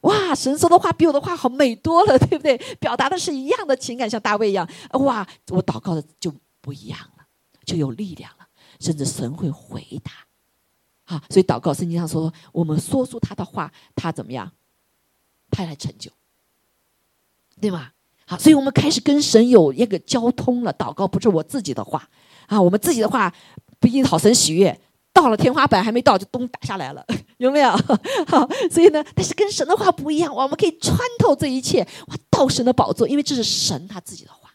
[0.02, 2.56] 哇，神说的话比我的话好美多了，对不对？
[2.78, 4.68] 表达的是一样的情感，像大卫一样。
[4.92, 7.24] 哇，我祷告的就不一样了，
[7.64, 8.46] 就有力量了，
[8.78, 10.12] 甚至神会回答。
[11.04, 14.50] 好，所以祷告圣经上说，我们说出他的话，他怎么样？
[15.50, 16.10] 他来成就，
[17.60, 17.90] 对吗？
[18.24, 20.72] 好，所以我们开始跟神有一个交通了。
[20.72, 22.08] 祷告不是我自己的话
[22.46, 23.34] 啊，我们自己的话
[23.80, 24.80] 不一定讨神喜悦。
[25.12, 27.04] 到了天花板还没到，就咚打下来了，
[27.40, 27.70] 有没有？
[28.26, 34.50] 好， 所以呢，但是跟神的话不一样，我们可以穿透这一切，哇，到神的宝座，因为这是神他自己的话，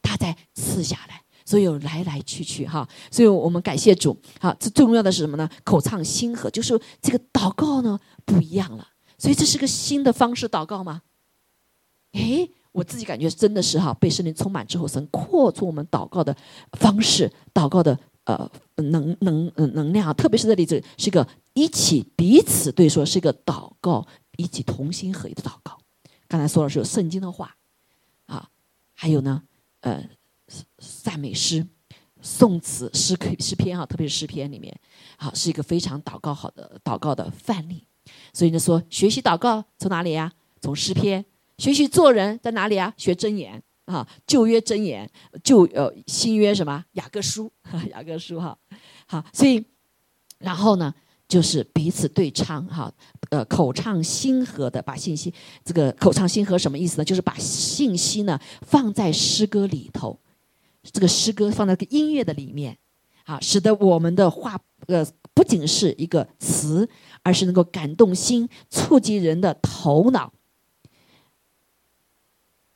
[0.00, 4.18] 他在赐下来，所以有来来去去哈，所以我们感谢主。
[4.40, 5.46] 好，这最重要的是什么呢？
[5.64, 11.02] 口唱心和，就是这个祷告呢不一样了，所以这是个新的方式祷告吗？
[12.12, 16.34] 诶，我自己感觉真的是哈，被圣灵充满之后，神扩出我们祷告的
[16.72, 17.98] 方式，祷告的。
[18.24, 24.06] 呃，能能能量，特别是这里这是个一起彼此对说，是一个祷告，
[24.36, 25.78] 一起同心合一的祷告。
[26.26, 27.56] 刚才说的是有圣经的话，
[28.26, 28.48] 啊，
[28.94, 29.42] 还有呢，
[29.80, 30.02] 呃，
[31.02, 31.66] 赞美诗、
[32.22, 34.74] 颂词、诗诗篇啊，特别是诗篇里面，
[35.16, 37.86] 好是一个非常祷告好的祷告的范例。
[38.32, 40.32] 所以呢，说学习祷告从哪里呀？
[40.60, 41.24] 从诗篇。
[41.56, 42.92] 学习做人在哪里啊？
[42.96, 45.10] 学箴言啊，旧约箴言，
[45.42, 46.84] 旧呃新约什么？
[46.92, 47.52] 雅各书，
[47.90, 48.56] 雅各书哈。
[49.06, 49.64] 好，所以
[50.38, 50.94] 然后呢，
[51.28, 52.92] 就是彼此对唱哈，
[53.30, 55.32] 呃，口唱心和的把信息，
[55.64, 57.04] 这个口唱心和什么意思呢？
[57.04, 60.18] 就是把信息呢放在诗歌里头，
[60.82, 62.78] 这个诗歌放在音乐的里面，
[63.24, 66.88] 啊，使得我们的话呃不仅是一个词，
[67.22, 70.32] 而是能够感动心，触及人的头脑。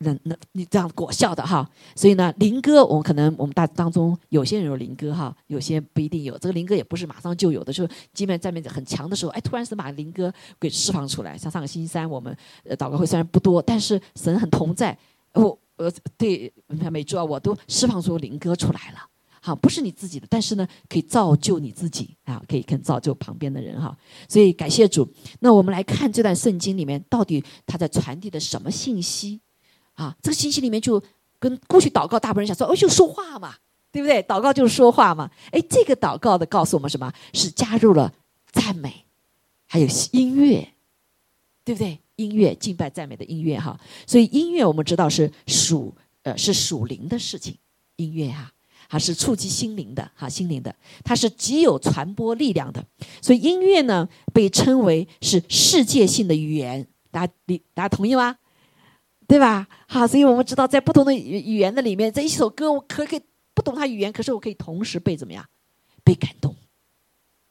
[0.00, 6.38] 那那你这样果笑的哈，所以呢，灵歌我们可能我们大当中有些人有灵歌哈，有些不一定有。
[6.38, 11.36] 这个灵歌也不是马上就有的，就是基本在面很强的时候，哎，突然是把灵歌给释放出来。
[11.36, 12.32] 像上个星期三我们
[12.76, 14.96] 祷告会虽然不多，但是神很同在。
[15.34, 18.98] 我呃对，你看每周啊我都释放出灵歌出来了，
[19.40, 23.96] 好，不是你自己的，但是呢可以造就你自己啊，可以更造就旁边的人哈。
[24.28, 25.12] 所以感谢主。
[25.40, 29.40] 那我们来看这段圣经里面到底他在传递的什么信息？
[29.98, 31.02] 啊，这个信息里面就
[31.40, 33.56] 跟过去祷告，大部分人想说，哦，就说话嘛，
[33.90, 34.22] 对不对？
[34.22, 35.28] 祷告就是说话嘛。
[35.50, 37.12] 哎，这个祷告的告诉我们什么？
[37.32, 38.12] 是加入了
[38.52, 39.04] 赞美，
[39.66, 40.68] 还有音乐，
[41.64, 41.98] 对不对？
[42.14, 43.78] 音乐敬拜赞美的音乐哈。
[44.06, 47.56] 所以音乐我们知道是属呃是属灵的事情，
[47.96, 48.52] 音乐哈，
[48.88, 52.84] 它是触及心灵的哈，心灵的，它是极有传播力量的。
[53.20, 58.36] 所以音乐呢被称为是世界性的语言，大家你大家同意吗？
[59.28, 59.68] 对吧？
[59.86, 63.20] 好，所以我们知道，在不同的语语言的里面，在一首歌，我可可以
[63.52, 65.46] 不懂它语言，可是我可以同时被怎么样？
[66.02, 66.56] 被感动，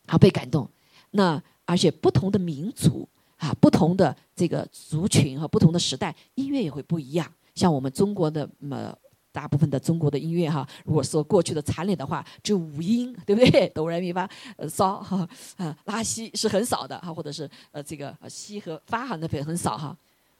[0.07, 0.67] 好，被感动。
[1.11, 7.31] 那而且不同的民族啊，不同的这个族群和不同的时代，音乐也会不一样。
[7.53, 8.91] 像我们中国的么
[9.31, 13.69] 大部分的中国的音乐哈，如果说过去的残联的话，只有五音，对不对？
[13.75, 19.95] 哆来咪发呃嗦哈啊拉西是很少的哈，或者是呃这个西和发哈那边很少哈。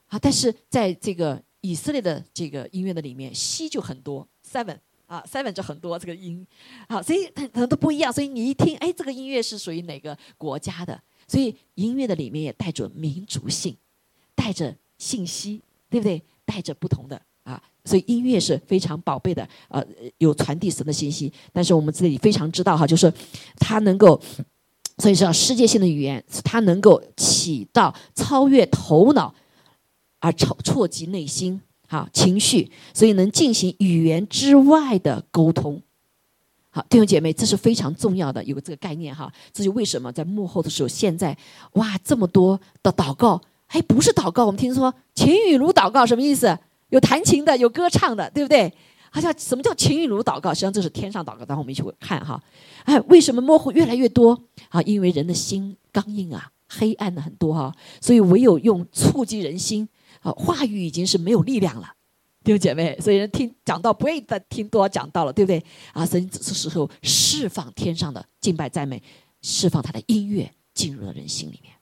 [0.08, 6.46] 啊，但是在这个以色列的这个音乐的里面，西就很多，seven 啊，seven 就很多这个音，
[6.88, 10.98] 好，所以很很多不一样，所以你一听，哎，这个音乐是属于哪个国家的？
[11.26, 13.76] 所以音乐的里面也带着民族性，
[14.34, 16.22] 带着信息，对不对？
[16.46, 19.84] 带着不同的啊，所以音乐是非常宝贝的，呃，
[20.16, 21.30] 有传递神的信息。
[21.52, 23.12] 但是我们这里非常知道哈，就是
[23.56, 24.18] 它能够，
[24.96, 29.34] 所以说世界性的语言，它能够起到超越头脑。
[30.20, 35.80] 而触触及内心，好情绪，所以能进行语言之外的沟通。
[36.70, 39.32] 好，弟兄姐妹，这是非常重要的，有个这个概念哈。
[39.52, 41.36] 这就为什么在幕后的时候，现在
[41.72, 44.44] 哇这么多的祷告，哎不是祷告。
[44.44, 46.58] 我们听说情雨如祷告，什么意思？
[46.90, 48.72] 有弹琴的，有歌唱的，对不对？
[49.10, 50.52] 好像什么叫情雨如祷告？
[50.52, 51.44] 实际上这是天上祷告。
[51.44, 52.38] 待会我们一起会看哈。
[52.84, 54.38] 哎，为什么模糊越来越多？
[54.68, 57.74] 啊，因为人的心刚硬啊，黑暗的很多哈。
[58.00, 59.88] 所以唯有用触及人心。
[60.32, 61.88] 话语已经是没有力量了，
[62.44, 65.62] 弟兄姐妹，所以人听讲到不愿意再听多讲到了，对不对？
[65.92, 69.02] 啊，所以这时候释放天上的敬拜赞美，
[69.42, 71.74] 释放他的音乐进入了人心里面。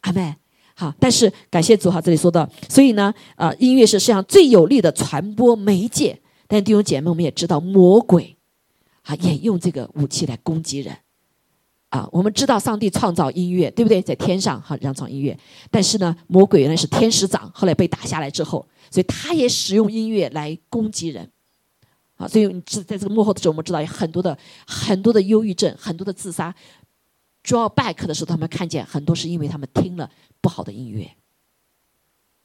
[0.00, 0.36] 阿妹，
[0.74, 6.20] 好，但是感谢主哈，这里说到，所以呢，啊，音乐是世界上最有力的传播媒介。
[6.48, 8.36] 但弟兄姐妹，我们也知道魔鬼
[9.02, 10.96] 啊，也用这个武器来攻击人。
[11.88, 14.02] 啊，我们知道上帝创造音乐，对不对？
[14.02, 15.38] 在天上哈，让创音乐。
[15.70, 21.30] 但是呢，魔鬼原来是天使长，后来被打下来之后，所以他也使用音乐来攻击人。
[22.16, 26.54] 啊，所以你知在这个幕后的时候，我们知道有很多的很多的忧郁症，很多的自杀。
[27.44, 31.08] draw back 的时候，他们看见很多是因为他们听了不好的音乐，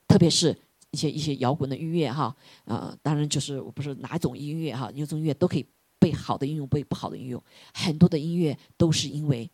[0.08, 0.56] 特别是
[0.92, 2.36] 一些一些摇滚的音乐哈。
[2.66, 5.66] 呃，当然就是我不是哪种音乐哈，哪种音乐都可以。
[6.02, 7.44] 被好的应用，被不好的应用，
[7.76, 9.48] 很多的音乐都是因为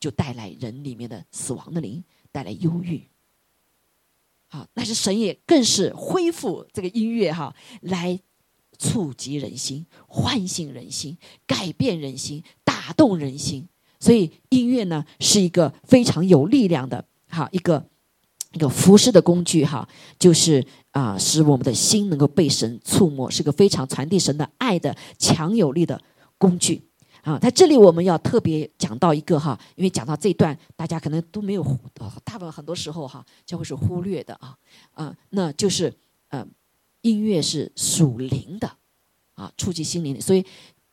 [0.00, 3.04] 就带来人里面的死亡的灵，带来忧郁。
[4.48, 8.18] 好，但是神也更是恢复这个音乐哈，来
[8.78, 13.68] 触及人心，唤醒人心，改变人心，打动人心。
[14.00, 17.88] 所以音乐呢，是一个非常有力量的哈一个
[18.52, 19.88] 一个服饰的工具哈，
[20.18, 20.64] 就是。
[20.92, 25.98] 啊，使我们的心能够被神触摸，是个非常传递神的爱的强有力的
[26.36, 26.82] 工具
[27.22, 27.38] 啊！
[27.38, 31.64] 在这里我们要特别讲到一个哈，因为讲到这段，大家可能都没有，
[32.22, 34.54] 大部分很多时候哈，将会是忽略的啊
[34.92, 35.90] 啊，那就是
[36.28, 36.46] 呃，
[37.00, 38.70] 音乐是属灵的
[39.32, 40.44] 啊，触及心灵的，所以。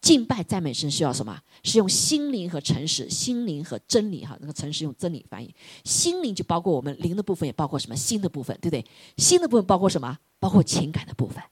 [0.02, 1.40] 敬拜赞美神需要什么？
[1.64, 4.38] 是用心灵和诚实，心灵和真理哈。
[4.40, 8.86] 那个诚实用真理翻译，心灵就包括我们灵的部分，也包括什么心的部分，对不对？
[9.18, 10.18] 心的部分包括什么？
[10.40, 11.44] 包括情感的部分。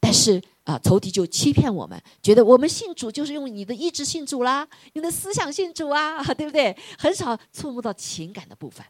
[0.00, 6.76] 但是啊，仇敌就欺骗我们，觉得我们信主就是用你的意志信主啦，用的思想信主啊，对不对？
[6.98, 8.84] 很少触摸到情感的部分。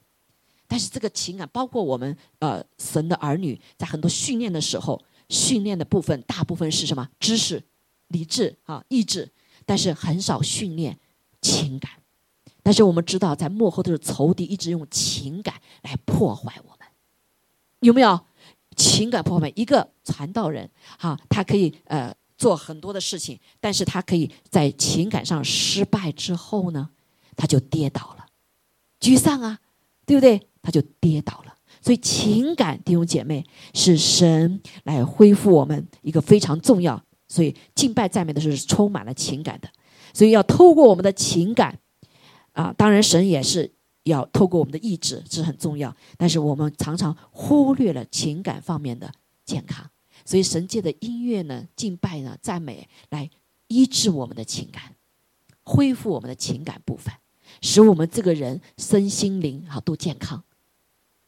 [0.67, 7.07] 但是这个情感，包括我们呃神的儿女，在很多训练的时候，训练的部分大部分是什么？
[7.21, 7.63] 知识、
[8.13, 9.33] 理智啊、意志，
[9.67, 10.97] 但是很少训练
[11.41, 11.91] 情感。
[12.63, 16.87] 但是我们知道，在幕后都是仇敌一直用情感来破坏我们，
[17.81, 18.21] 有没有？
[18.75, 26.89] 情感破坏一个传道人，哈，他可以呃做很多的事情，但是他可以在情感上失败之后呢，
[27.37, 28.25] 他就跌倒了，
[28.99, 29.59] 沮丧啊，
[30.07, 30.41] 对不对？
[30.63, 31.55] 他就跌倒了。
[31.83, 33.45] 所以情感弟兄姐妹
[33.75, 37.05] 是神来恢复我们一个非常重要。
[37.33, 39.69] 所以敬拜赞美的时候是充满了情感的，
[40.13, 41.79] 所以要透过我们的情感。
[42.53, 45.97] 啊，当然，神也是要透过我们的意志，这是很重要。
[46.19, 49.11] 但是我们常常忽略了情感方面的
[49.47, 49.89] 健康，
[50.27, 53.31] 所以神界的音乐呢、敬拜呢、赞美，来
[53.69, 54.95] 医治我们的情感，
[55.63, 57.15] 恢复我们的情感部分，
[57.63, 60.45] 使我们这个人身心灵啊都健康。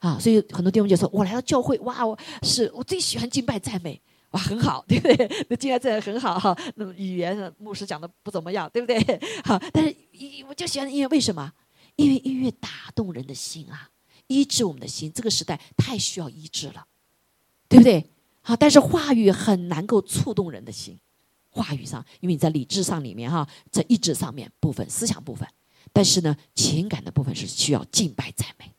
[0.00, 3.98] 啊，所以很多弟兄就说：“我来到教会，哇，我是我最喜欢敬拜赞美，
[4.34, 5.46] 哇，很好， 对不对？
[5.48, 6.56] 那今天这很好哈。
[6.76, 8.98] 那么语言牧师讲的不怎么样，对不对？
[9.44, 9.94] 好，但是。”
[10.46, 11.52] 我就喜欢音乐，为什么？
[11.96, 13.90] 因为音乐打动人的心啊，
[14.28, 15.12] 医治我们的心。
[15.12, 16.86] 这个时代太需要医治了，
[17.68, 18.08] 对不对？
[18.42, 20.98] 好，但是话语很难够触动人的心。
[21.50, 25.48] 话语上，因为你在理智上里面哈，在意志上面部分、思想部分，
[25.92, 28.70] 但是呢，情感的部分是需要敬拜赞美。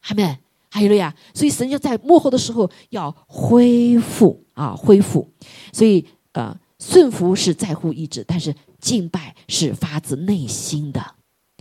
[0.00, 0.38] 还没，
[0.72, 1.14] 还有了呀。
[1.32, 5.30] 所以神要在幕后的时候要恢复啊，恢复。
[5.72, 8.52] 所以呃，顺服是在乎意志，但是。
[8.82, 11.00] 敬拜是发自内心的，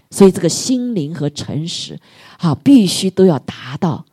[0.10, 2.00] 所以这个心灵和诚实，
[2.40, 4.04] 好，必须都要达到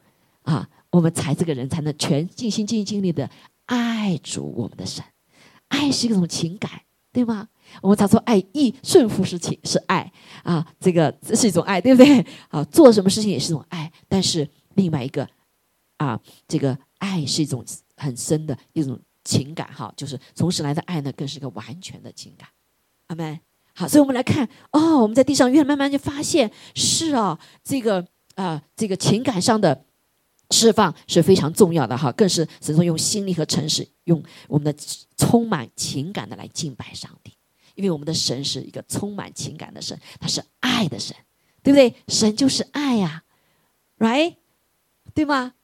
[0.43, 3.31] 啊，我们才这个人才能全尽心尽心力的
[3.65, 5.03] 爱主我们的神。
[5.69, 6.71] 爱是一种情感，
[7.11, 7.49] 对吗？
[7.81, 12.23] 我们常说爱意顺服是情是爱啊，这个这是一种爱，对不对？
[12.49, 14.47] 啊，做什么事情也是一种爱，但是
[14.79, 15.29] 另外一个
[15.97, 17.65] 啊，这个爱是一种
[17.97, 22.49] 很深的一种情感，哈，就是从神来的爱呢，更是一个完全的情感。
[23.09, 23.39] 阿门。
[23.75, 29.85] 好，所以我们来看哦，我们在地上越慢慢就发现是啊，这个啊，这个情感上的
[30.51, 34.75] 释放是非常重要的哈，更是神说用心力和诚实，用我们的
[35.17, 37.33] 充满情感的来敬拜上帝，
[37.77, 41.17] 因为我们的神是一个充满情感的神，他是爱的神，
[41.63, 41.95] 对不对？
[42.09, 43.23] 神就是爱呀
[43.99, 44.35] ，right，
[45.15, 45.55] 对吗？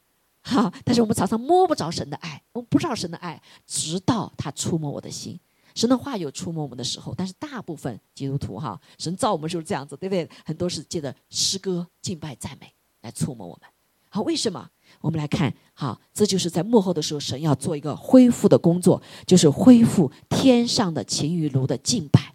[0.40, 5.40] 好，但是我们常常摸不着神的爱，我们不知道神的爱，直到他触摸我的心。
[5.74, 10.28] 神的话有触摸我们的时候，但是大部分基督徒哈，神造我们就是这样子，对不对？
[10.44, 13.68] 很多是借着诗歌、敬拜、赞美来触摸我们。
[14.10, 14.68] 好，为什么？
[15.00, 22.34] 我们来看，好，这就是在幕后的时候，神要做一个恢复的工作，就是恢复天上的情与炉的敬拜，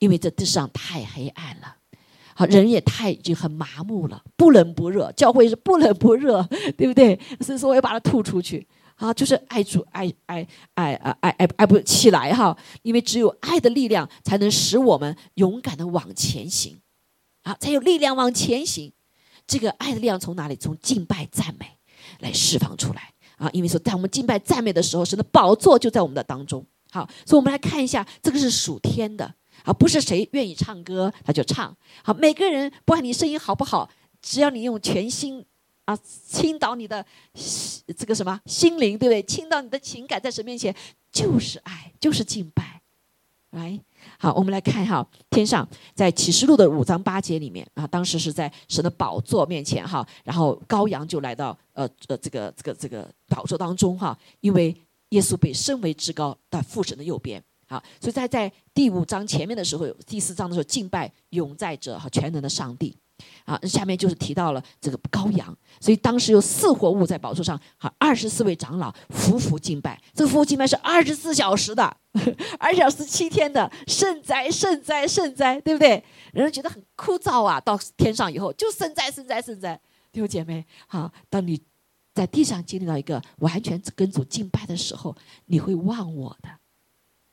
[0.00, 1.76] 因为这地上太黑暗了，
[2.38, 6.40] 好，人也太已经很麻木了，不冷不热，教会是不冷不热，
[6.76, 7.18] 对不对？
[7.40, 8.64] 所以说，我要把它吐出去。
[8.94, 12.56] 啊，就是爱主，爱爱爱啊，爱爱爱不起来哈！
[12.82, 16.78] 因为只有爱的力量，才能使我们勇敢的往前行，
[17.42, 18.92] 啊，才有力量往前行。
[19.46, 20.54] 这个爱的力量从哪里？
[20.54, 21.66] 从敬拜赞美
[22.20, 23.50] 来释放出来啊！
[23.52, 26.64] 因为说，在我们敬拜赞美的时候，神的宝座就在我们的当中。
[26.90, 29.32] 好，所以我们来看一下，这个是属天的
[29.64, 31.76] 啊，不是谁愿意唱歌他就唱。
[32.02, 33.88] 好，每个人不管你声音好不好，
[34.22, 35.44] 只要你用全心。
[35.84, 37.02] 啊，倾倒你的
[37.96, 39.22] 这个什么心灵，对不对？
[39.22, 40.74] 倾倒你的情感，在神面前
[41.10, 42.82] 就是爱，就是敬拜。
[43.52, 43.80] 来，
[44.18, 54.76] 好，我们来看哈，天上在启示录的五章八节里面啊，当时是在神的宝座面前哈，然后羔羊就来到呃呃这个这个这个宝座当中哈，因为
[55.08, 57.42] 耶稣被升为至高，到父神的右边。
[57.68, 62.96] 好，所以在在第五章前面的时候，第四章的时候敬拜永在者和全能的上帝。
[63.44, 70.00] 啊，下面就是提到了这个羔羊，所以当时有四活物在宝座上，好，二十四位长老匍匐敬拜。
[70.14, 71.96] 这个匍匐敬拜是二十四小时的，
[72.60, 76.04] 二小时七天的，圣哉圣哉圣哉，对不对？
[76.32, 79.80] 人觉得很枯燥啊，到天上以后就圣哉圣哉圣哉。
[80.12, 81.60] 弟兄姐妹，好，当你
[82.14, 85.16] 在地上经历到一个完全跟主敬拜的时候，
[85.46, 86.48] 你会忘我的。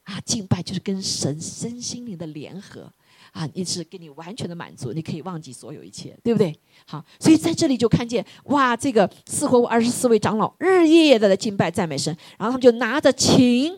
[0.06, 2.91] 啊，敬拜就是跟神身心灵的联合。
[3.32, 6.58] 啊，你是给你完全的满足，你可以忘记所有一切，对不对？
[6.88, 13.78] 好，所以在这里就看见哇，这个四活物二十四位长老日夜的在敬拜赞美神，然后他们就拿着琴，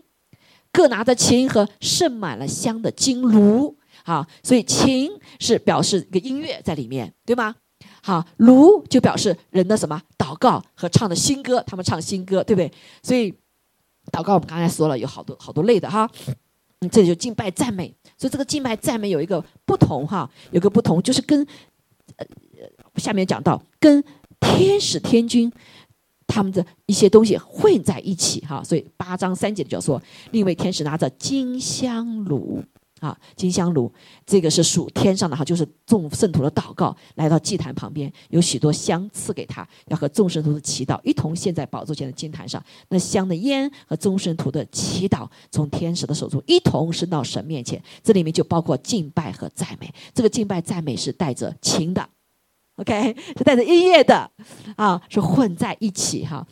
[0.72, 3.76] 各拿着琴和盛满了香的金炉。
[4.04, 5.10] 好，所以琴
[5.40, 7.56] 是表示一个音乐在里面，对吗？
[8.04, 12.72] 好，炉就表示人的什么祷告和唱的新歌，他们唱新歌，对不对？
[13.02, 13.34] 所以
[14.12, 16.10] 祷告我们刚才说了有好多好多类的哈，
[16.82, 21.46] 嗯，这就敬拜赞美，所以这个敬拜赞美有一个不同哈，有个不同就是跟
[22.16, 22.26] 呃
[22.96, 24.04] 下面讲到跟
[24.40, 25.52] 天使天君
[26.26, 30.02] 他们的一些东西混在一起哈，所以八章三节就说
[30.32, 32.64] 另一位天使拿着金香炉。
[33.00, 33.92] 啊，金香炉，
[34.26, 42.64] 这个是属天上的哈，就是众圣徒的祷告，来到祭坛旁边，有许多香赐给他，要和众圣徒的祈祷一同献在宝座前的金坛上。
[42.90, 47.82] 那香的烟和众圣徒的祈祷，从天使的手中一同升到神面前。
[48.04, 49.94] 这里面就包括敬拜和赞美。
[50.14, 52.10] 这个敬拜赞美是带着情的，
[52.78, 54.32] OK，是带着音乐的，
[54.76, 56.48] 啊，是混在一起哈。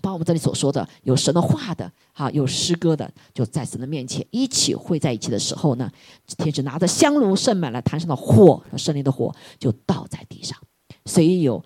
[0.00, 5.90] 把我们这里所说的有神的话的，哈，有诗歌的，就在神的面前一起汇在一起的时候呢，
[6.38, 10.58] 天使拿着香炉盛满了坛上的火，圣灵的火就倒在地上，
[11.04, 11.64] 所以有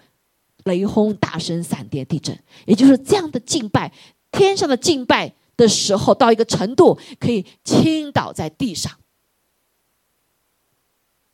[0.65, 3.93] 雷轰、大声、闪电、地震，也就是这样的敬拜，
[4.31, 8.93] 天上的敬拜的时候，到一个程度可以倾倒在地上，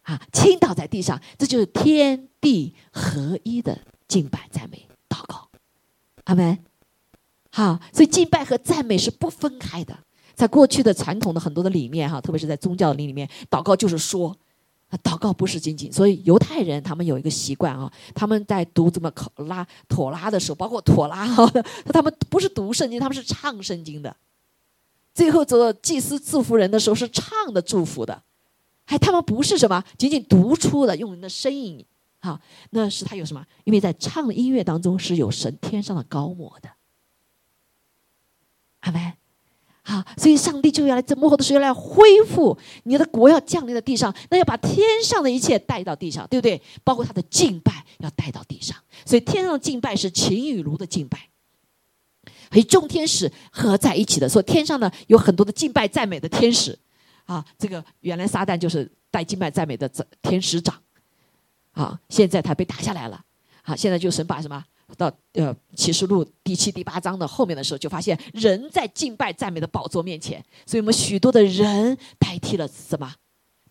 [0.03, 3.79] 啊，倾倒在地上，这就是天地合一的
[4.09, 5.49] 敬拜、赞美、祷告，
[6.25, 6.59] 阿门。
[7.51, 9.97] 哈，所以敬拜和赞美是不分开的。
[10.35, 14.35] 在过去的传统的很多的里面，哈，特别是在宗教里里面，祷告就是说，
[14.89, 15.93] 啊祷告不是仅仅。
[15.93, 21.47] 所以犹太人他们有一个习惯啊，他们在读怎么考拉妥拉的时候，包括妥拉哈，
[21.93, 24.17] 他们不是读圣经，他们是唱圣经的。
[25.13, 28.23] 最后做祭司祝福人的时候是唱的祝福的，
[28.87, 31.85] 还他们不是什么仅仅读出的用人的声音，
[32.21, 32.41] 哈，
[32.71, 33.45] 那是他有什么？
[33.65, 36.71] 因为在唱的音乐当中是有神天上的高模的。
[38.81, 39.13] 阿门，
[39.83, 46.61] 好，所以上帝就要来在幕后的时候要来恢复你的国，要降临在地上，那要把天上的一切带到地上，对不对？
[46.85, 51.29] 包括他的敬拜要带到地上，所以天上的敬拜是秦与如的敬拜，
[52.51, 54.29] 和众天使合在一起的。
[54.29, 56.79] 所以天上呢有很多的敬拜赞美的天使，
[57.25, 59.89] 啊，这个原来撒旦就是带敬拜赞美的
[60.23, 60.81] 天使长，
[61.73, 63.23] 啊，现在他被打下来了，
[63.63, 64.65] 好，现在就神把什么？
[64.97, 73.15] 到呃启示录第七、第八章的后面的时候，就发现人在敬拜赞美的宝座面前，所以我们许多的人代替了什么？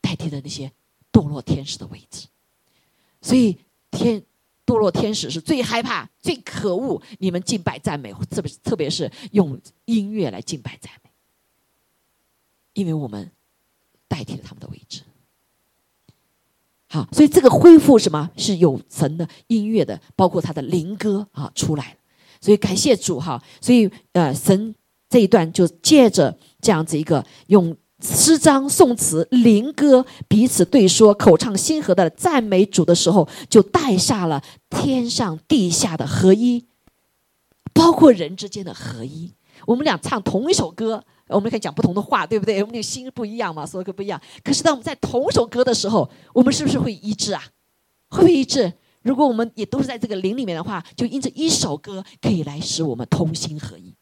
[0.01, 0.71] 代替了那些
[1.11, 2.27] 堕落天使的位置。
[3.21, 3.57] 所以
[3.91, 4.23] 天
[4.65, 7.01] 堕落天使是最害怕、最可恶。
[7.17, 11.09] 你们敬拜赞美，特别特别是用音乐来敬拜赞美，
[12.73, 13.29] 因为我们
[14.07, 15.01] 代替了他们的位置。
[16.91, 21.95] 好，所以这个恢复什么是有神的音乐的，包括他的灵歌啊出来。
[22.41, 24.73] 所以感谢主哈，所以呃神
[25.07, 36.65] 这一段就借着这样子一个用诗章、颂词、灵歌彼此对说、口唱心和的赞美主的时候，就带下了天上地下的合一，
[37.71, 39.33] 包括人之间的合一。
[39.67, 41.03] 我们俩唱同一首歌。
[41.29, 42.61] 我们可以讲不同的话，对不对？
[42.61, 44.19] 我们的心不一样嘛，说的不一样。
[44.43, 47.43] 可是当我们在同首歌的时候，我们是不是会一致啊？
[48.09, 48.73] 会不会一致？
[49.01, 53.95] 如果我们也都是在这个灵里面的话，就因着一首歌可以来使我们同心合一。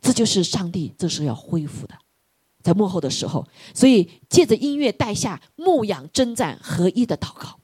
[0.00, 1.94] 这就是上帝这时候要恢复的，
[2.62, 7.58] 在幕后的时候，所以借着音乐带下牧养征战合一的祷告。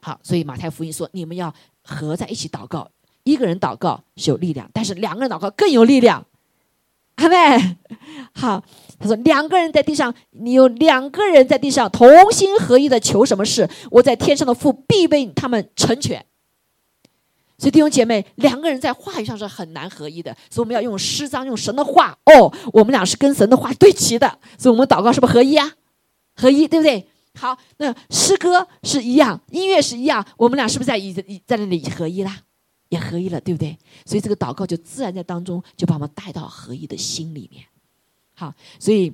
[0.00, 1.54] 好，所以马太福音说，你们要
[1.84, 2.90] 合在一起祷告。
[3.22, 6.26] 一个人祷告是有力量，但是两个人祷告更有力量。
[7.16, 7.76] 阿妹？
[8.34, 8.62] 好，
[8.98, 16.24] 他说两个人在地上，你有两个人在地上同心合意的求什么事，我在天上的父必为他们成全。
[17.58, 22.16] 所以弟兄姐妹，两个人在话语上是很难合一的，所以我们要用诗章，用神的话。
[22.24, 25.70] 哦，我们俩是跟神的话对齐的，所以我们祷告是不是合一啊？
[26.34, 27.06] 合一，对不对？
[27.38, 31.12] 好，那诗歌是一样，音乐是一样，我们俩是不是在一
[31.46, 32.38] 在那里合一啦？
[32.92, 33.76] 也合一了，对不对？
[34.04, 37.64] 所以这个祷告就自然在当中就把我们带到合一的心里面。
[38.34, 39.10] 好，所以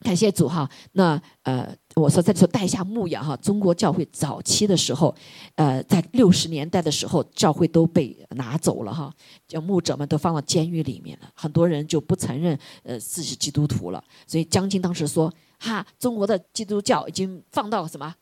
[0.00, 0.68] 感谢主哈。
[0.92, 5.14] 那呃，我说在说带下牧养哈，中国教会早期的时候，
[5.54, 9.10] 呃，在六十年代的时候，教会都被拿走了哈，
[9.48, 14.04] 叫牧者们都放到监狱里面了，很多人就不承认呃自己基督徒了。
[14.26, 18.14] 所以江青当时说哈，中国的基督教已经放到什么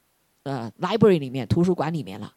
[0.45, 2.32] 呃 library 里面图书馆里面了，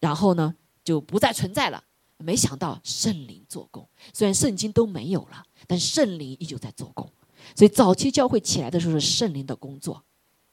[0.00, 1.84] 然后呢就不再存在了。
[2.18, 7.08] 没想到圣灵做工，虽然圣经都没有了，但圣灵依旧在做工。
[7.54, 10.02] 所以早期教会起来的时候是圣灵的工作。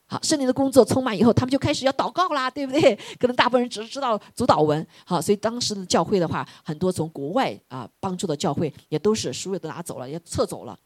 [0.08, 2.96] 好，圣灵的工作充满以后，他们就开始要祷告啦，对不对？
[3.20, 4.86] 可能大部分人只是知道主导文。
[5.04, 10.78] 好，所以当时的教会的话，很多从国外啊帮助的教会也都是书也都拿走了，也撤走了。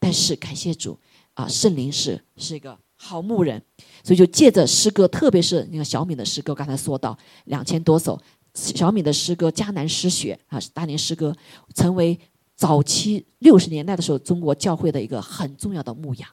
[0.00, 0.98] 但是感谢主
[1.34, 3.62] 啊，圣灵是是一个好牧人，
[4.02, 8.20] 所以就借着诗歌，特别是那个小敏的诗歌，刚才说到两千多首。
[8.54, 11.34] 小米的诗歌《迦南诗学》啊，大年诗歌，
[11.74, 12.18] 成为
[12.54, 16.28] 早期六十年代的时候，中国教会的一个很重要的牧养，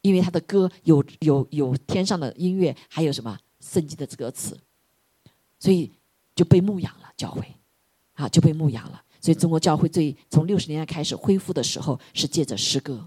[0.00, 4.58] 因为他的歌有有有天上的音乐，还有什么圣经的歌词，
[5.58, 5.92] 所以
[6.34, 7.44] 就被牧养了教会，
[8.14, 9.02] 啊就被牧养了。
[9.20, 13.06] 所以中国教会最从六十年代开始恢复的时候，是借着诗歌，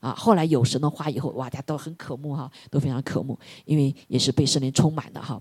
[0.00, 5.40] 啊后来有神的话以后，哇大家都很渴慕哈，都非常渴慕，因为也是被圣灵充满的哈。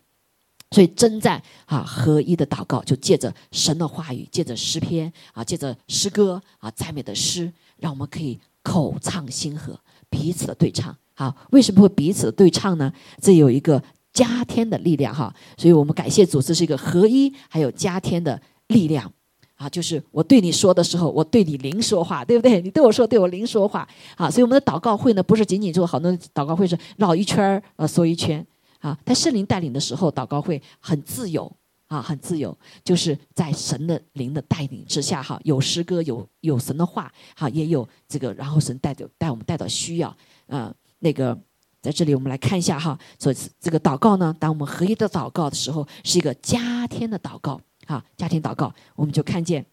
[0.76, 10.93] 所以征战啊，合一的祷告就借着神的话语，借着诗篇啊，借着诗歌啊，赞美的诗，让我们可以口唱心和，彼此的对唱。
[11.13, 12.91] 好，为什么会彼此的对唱呢？
[13.21, 15.34] 这有一个加添的力量哈。
[15.55, 19.09] 所以我们感谢主，这是一个合一，还有加添的力量
[19.55, 19.69] 啊。
[19.69, 22.59] 就是我对你说的时候，我对你灵说话，对不对？
[22.59, 23.88] 你对我说，对我灵说话。
[24.17, 28.45] 啊，所以我们的祷告会呢，不是仅仅做好多祷告会是绕一圈儿呃，缩一圈。
[28.80, 31.51] 啊，在圣灵带领的时候，祷告会很自由
[31.88, 40.15] 啊，很自由，就是在神的灵的带领之下，哈，有诗歌，有有神的话，哈，也有这个，然后神带着带我们带到需要，
[40.47, 41.36] 啊，那个
[41.82, 49.65] 在这里我们来看一下哈，所以这个祷告呢，当我们合一的祷告的时候，是一个加天的祷告，哈，家庭祷告，我们就看见，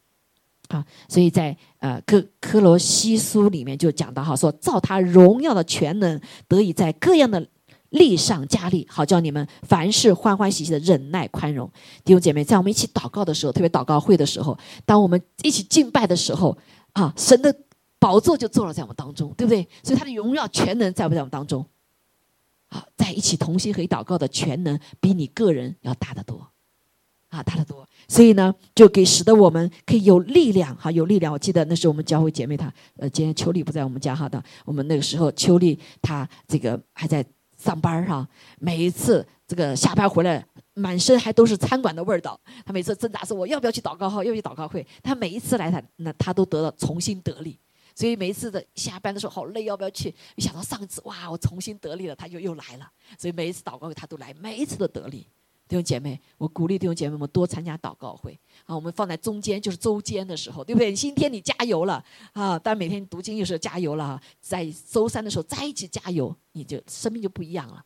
[0.68, 7.46] 啊，所以在呃科科罗西书里面就讲到哈，说造他荣耀的全能得以在各样的。
[7.92, 11.70] 力上加力，好叫你们凡事欢欢喜喜的忍耐宽容。
[12.04, 16.56] 弟兄姐妹，在我们一起祷告的时候，特别祷告会的时候，当我们一起敬拜的时候，
[16.92, 17.54] 啊，神的
[17.98, 19.68] 宝座就坐了在我们当中，对不对？
[19.82, 21.64] 所以他的荣耀全能在不在我们当中？
[22.68, 26.48] 啊，在一起同心合一祷告的全能，比你个人要大得多，
[27.28, 27.86] 啊，大得多。
[28.08, 31.30] 所以呢，就给使得我们可以有力量，哈，有力量。
[31.30, 37.22] 我记得那时候我们教会姐妹她，呃，今天秋丽不在我们家哈的，我们那个时候秋丽她这个还在。
[37.62, 40.44] 上班哈，每一次这个下班回来，
[40.74, 42.38] 满身还都是餐馆的味道。
[42.66, 44.24] 他每次挣扎说：“我要不要去祷告号？
[44.24, 47.58] 要不要去祷告会？”他每一次来，他那他都得了重新得力。
[47.94, 50.12] 所以每一次的下班的时候，好累，要不要去？
[50.34, 52.90] 一想到上次哇，我重新得力了，他就又来了。
[53.18, 55.28] 所以每一次祷告会他都来，每一次都得力。
[55.72, 58.76] 弟兄姐妹，我鼓励弟兄姐妹们多参加祷告会啊！
[58.76, 60.92] 我们放在中间，就是周间的时候，对不对？
[60.92, 62.04] 今天你加油了
[62.34, 62.58] 啊！
[62.58, 67.82] 但每天读经又是加油了哈，在周三的时候再一起加油，你就生命就不一样了，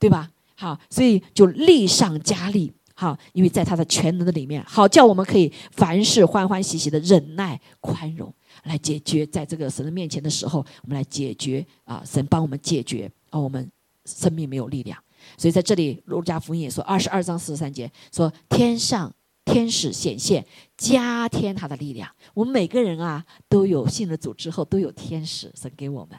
[0.00, 0.28] 对吧？
[0.56, 8.34] 好，所以就力上加力，好，因为在他的全能的里面，好叫我们可以凡事欢欢喜喜的忍耐宽容，
[8.64, 12.02] 来解决在这个神的面前的时候，我们来解决啊！
[12.04, 13.70] 神帮我们解决啊，我们
[14.06, 15.00] 生命没有力量。
[15.38, 19.10] 所以在这里，路加福音也说，二十二章四十三节说，天上
[19.44, 20.44] 天使显现，
[20.76, 22.10] 加添他的力量。
[22.34, 26.18] 我们每个人啊，都有信了主之后，都有天使神给我们。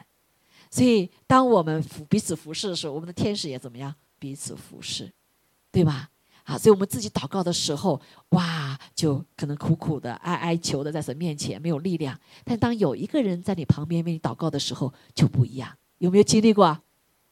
[0.70, 3.94] 所以，当我们服彼此服侍的时候，我们的天使也怎么样？
[4.18, 5.12] 彼此服侍，
[5.70, 6.08] 对吧？
[6.44, 8.00] 啊，所以我们自己祷告的时候，
[8.30, 12.18] 哇，就可能苦苦的、哀哀求的在神面前没有力量。
[12.44, 15.70] 但当有一个人在你旁边为你祷告的时候，就不一样。
[15.98, 16.80] 有没有经历过？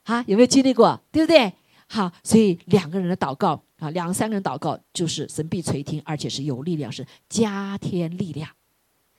[0.05, 1.01] 啊，有没有经历过？
[1.11, 1.53] 对不对？
[1.89, 8.49] 好，所以两个人的祷告啊，两三个人祷告就是神必垂听，而且是有力量，是加添力量，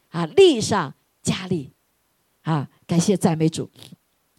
[0.09, 1.72] 啊，力上加力，
[2.43, 3.70] 啊，感谢赞美主。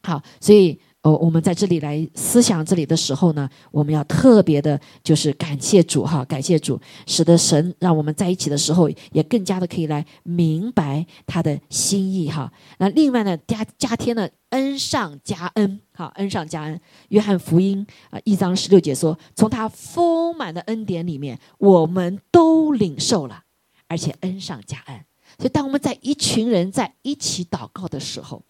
[0.03, 0.81] 好，所以。
[1.03, 12.53] 哦，我们在这里来思想这里的时候呢，我们要特别的，就是感谢主哈，感谢主，使得神让我们在一起的时候，也更加的可以来明白他的心意哈。
[12.79, 16.79] 那另外呢，加加添了恩上加恩，哈，恩上加恩。
[17.09, 23.45] 约翰福音啊，一章十六节说，从他丰满的恩典里面，我们都领受了，
[23.89, 25.01] 而且恩上加恩。
[25.39, 28.43] 所以，当我们在一群人在一起祷告的时候，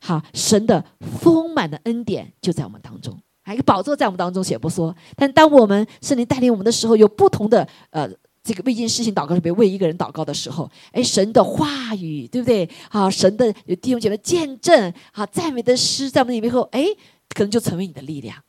[0.00, 0.84] 好，神的
[1.20, 4.96] 丰满的恩典就在我们当中，还有一个宝座在我们当中，且不说。
[5.14, 8.10] 但当我们圣灵带领我们的时候，有不同的呃，
[8.42, 12.68] 这个未经事情祷告，特别为一个人祷告的时候，哎，神的话语，对不对？
[12.88, 16.86] 好，神的有弟兄姐妹见证，好赞美的诗在我们里面后，哎，
[17.28, 18.42] 可能就成为你的力量，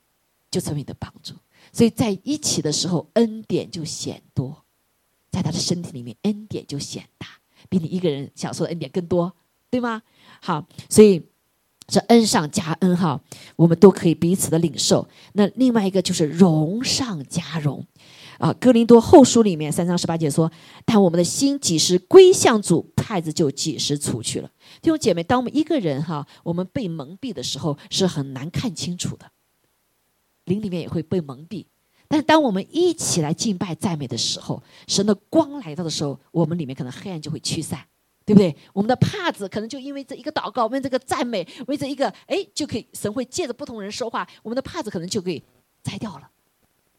[0.50, 1.34] 就成为你的帮助。
[1.74, 4.64] 所以在一起的时候，恩典就显多，
[5.30, 7.28] 在他的身体里面，恩典就显大，
[7.68, 9.34] 比你一个人享受的恩典更多，
[9.70, 10.02] 对吗？
[10.40, 11.22] 好，所以。
[11.92, 13.22] 这恩上加恩哈，
[13.58, 15.06] 我们都可以彼此的领受。
[15.34, 17.86] 那另外一个就是荣上加荣，
[18.38, 20.50] 啊，哥林多后书里面三章十八节说
[20.86, 24.50] ：“但我们的心几时归向主，派子就几时出去了。”
[24.82, 29.30] 弟兄姐妹，当我们一个人哈，我们被蒙蔽的时候，是很难看清楚的，
[30.46, 31.66] 灵里面也会被蒙蔽。
[32.08, 37.86] 但是当我们一起来敬拜赞美的时候，神的光来到的时候，我们里面可能黑暗就会驱散。
[38.26, 38.56] 对不对？
[38.74, 45.42] 我们的帕子可能就因为这一个祷告，为这个赞美，为这一个哎，就可以神会借着不同人说话，我们的帕子可能就可以
[45.84, 46.30] 摘掉了。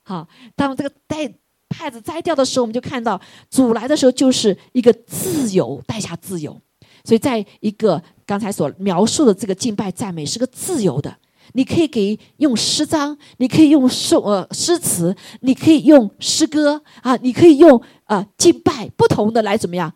[0.02, 1.32] 好，当这个戴
[1.68, 6.60] 帕子摘掉的时候，我们就看到主来的时候就是一个自由，带下自由。
[7.04, 11.16] 所以，在一个刚才所描述的这个敬拜赞美是个自由的，
[11.54, 19.92] 你可以给用诗章，你可以用诗呃诗词，你可以用诗歌啊，你可以用啊敬拜不同的来怎么样，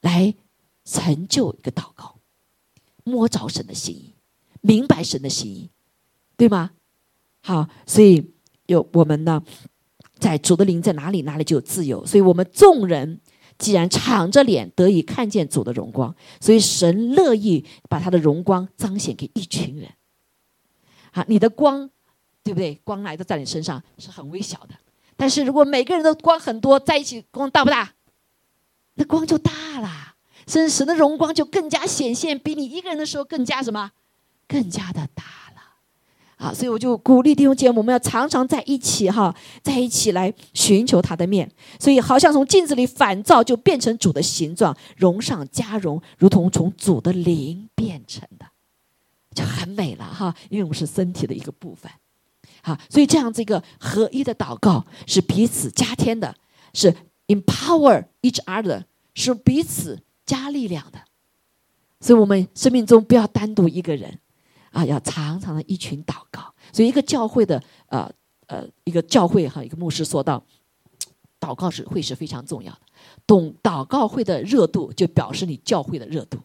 [0.00, 0.34] 来
[0.84, 2.16] 成就一个祷告，
[3.04, 4.14] 摸着神的心意，
[4.60, 5.70] 明白神的心意，
[6.36, 6.70] 对吗？
[7.42, 8.32] 好，所以
[8.66, 9.42] 有我们呢，
[10.18, 12.04] 在主的灵在哪里，哪里就有自由。
[12.04, 13.20] 所以我们众人。
[13.58, 19.92] 既然敞着脸得以看见主的荣光，所以神乐意把他的荣光彰显给一群人。
[21.12, 21.90] 好，你的光，
[22.42, 22.80] 对不对？
[22.84, 24.74] 光来的在你身上是很微小的，
[25.14, 27.92] 但是如果每个人的光很多，在一起光大不大？
[28.94, 30.14] 那光就大了，
[30.46, 33.90] 甚至神的荣光就更加显现，比你一个人的时候更加什么？
[34.48, 35.60] 更加的大了。
[36.36, 41.50] 啊，所以我就鼓励弟兄姐妹，我们要常常在一起哈，在一起来寻求他的面。
[41.78, 48.46] 所以好像从镜子里反照，就变成主的形状，融上加融，如同从主的灵变成的，
[49.34, 50.34] 就很美了哈。
[50.48, 51.92] 因为我们是身体的一个部分，
[52.62, 56.34] 好，所以这样子一个合一的祷告是彼此加添的，
[56.72, 60.98] 是 empower each other，是彼此加力量的。
[62.00, 64.18] 所以我们生命中不要单独一个人。
[64.72, 68.08] 啊，要常常的一群祷告，所以一个教会的呃
[68.46, 70.40] 呃一个教会哈，一个牧师说到，
[71.44, 72.80] 祷告是会是非常重要的，
[73.26, 76.38] 懂祷告会的热度就表示你教会的热度。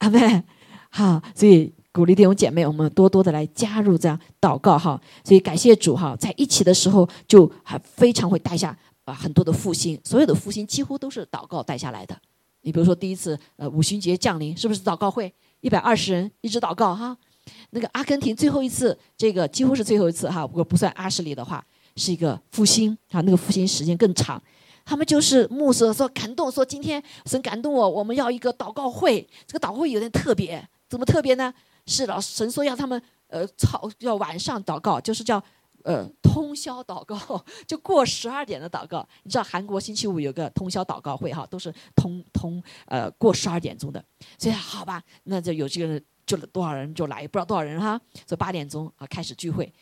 [0.00, 0.44] 阿妹，
[0.90, 8.76] 好，所以鼓励弟兄姐妹，我们多多的来加入这样祷告哈，所以感谢主哈，在一起的时候就还非常会带下
[9.06, 12.20] 啊很多的复兴，所有的复兴几乎都是祷告带下来的。
[12.62, 15.32] 你比如说第一次呃五旬节降临，是不是祷告会？
[15.60, 17.16] 一百二十人一直祷告哈，
[17.70, 24.42] 那个阿根廷最后一次，这个几乎是最后一次哈，如果不算阿什里的话，是一个复兴啊，那个复兴时间更长。
[24.84, 29.24] 他们就是牧师说感动，说今天神感动我，我们要一个祷告会。
[29.46, 31.54] 这个祷告会有点特别，怎么特别呢？
[31.86, 35.42] 是老神说要他们呃，操要晚上祷告，就是叫。
[35.84, 44.04] 呃，通宵祷告 就过十二点的祷告，你知道韩国星期五有个通宵祷告会哈，都是通通呃过十二点钟的，
[44.38, 49.72] 所以好吧，那就有这个人就多少人就来，不知道多少人哈，说八点钟啊开始聚会，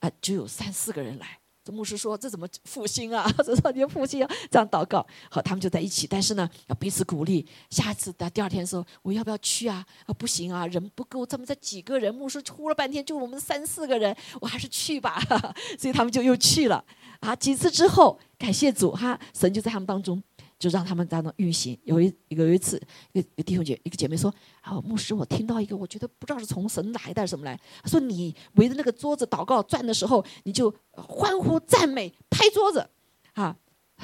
[0.00, 1.38] 啊只有三四个人来。
[1.72, 3.30] 牧师说：“这怎么复兴啊？
[3.44, 5.06] 这说你复兴啊，这样祷告。
[5.30, 6.06] 好，他们就在一起。
[6.06, 7.46] 但是呢，要彼此鼓励。
[7.70, 9.84] 下次的第二天说，我要不要去啊？
[10.06, 11.24] 啊，不行啊，人不够。
[11.24, 15.20] 他们才几个人，牧师呼了半天，就我们三四个人，我还是去吧。
[15.78, 16.84] 所以他们就又去了。
[17.20, 20.22] 啊，几次之后，感谢主哈，神就在他们当中。”
[20.58, 21.78] 就让他们在那运行。
[21.84, 22.80] 有一有一次，
[23.12, 27.58] 一个弟兄姐一个姐妹说：“啊，牧师，我听到一个，我觉得不知道是从神来的什么来。
[27.82, 32.90] 他说你围着那个桌子祷告转的时候，你就欢呼赞美拍桌子，
[33.34, 33.56] 啊，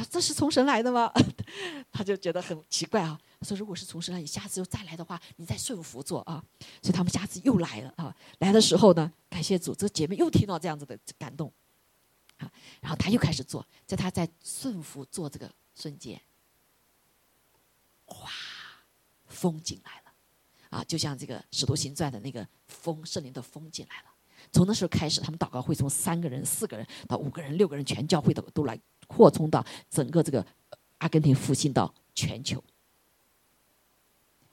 [0.08, 1.12] 这是从神来的吗？
[1.90, 3.18] 他就觉得很奇怪啊。
[3.42, 6.42] 说如果是从神来，你下次又再来的话，你再顺服做啊。
[6.80, 8.14] 所以他们下次又来了啊。
[8.38, 11.52] 来的时候呢，感谢主，这姐妹又听到这样子的感动，
[12.38, 12.50] 啊，
[12.80, 16.20] 然后他又开始做，在他在顺服做这个瞬间。”
[18.04, 18.30] 哗，
[19.26, 24.10] 风进来了，啊，就像这个《使徒行传》的那个风，圣灵的风进来了。
[24.52, 30.46] 从那时候开始，他们祷告会从三个人、四个人到五个人、六个人，全教会的都来扩充到整个这个
[30.98, 32.62] 阿根廷复兴到全球。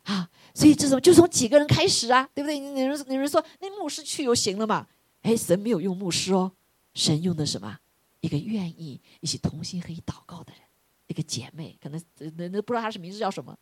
[0.04, 2.58] 啊，所以这种就从几个人开始啊，对不对？
[2.58, 4.88] 你人有人说那牧师去就行了嘛？
[5.22, 6.52] 哎，神没有用牧师哦，
[6.94, 7.80] 神用的什么？
[8.22, 10.62] 一个愿意一起同心合一祷告的人。
[11.12, 12.02] 一个姐妹，可能
[12.36, 13.56] 那那不知道她是名字叫什么，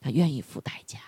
[0.00, 0.98] 她愿意付代价，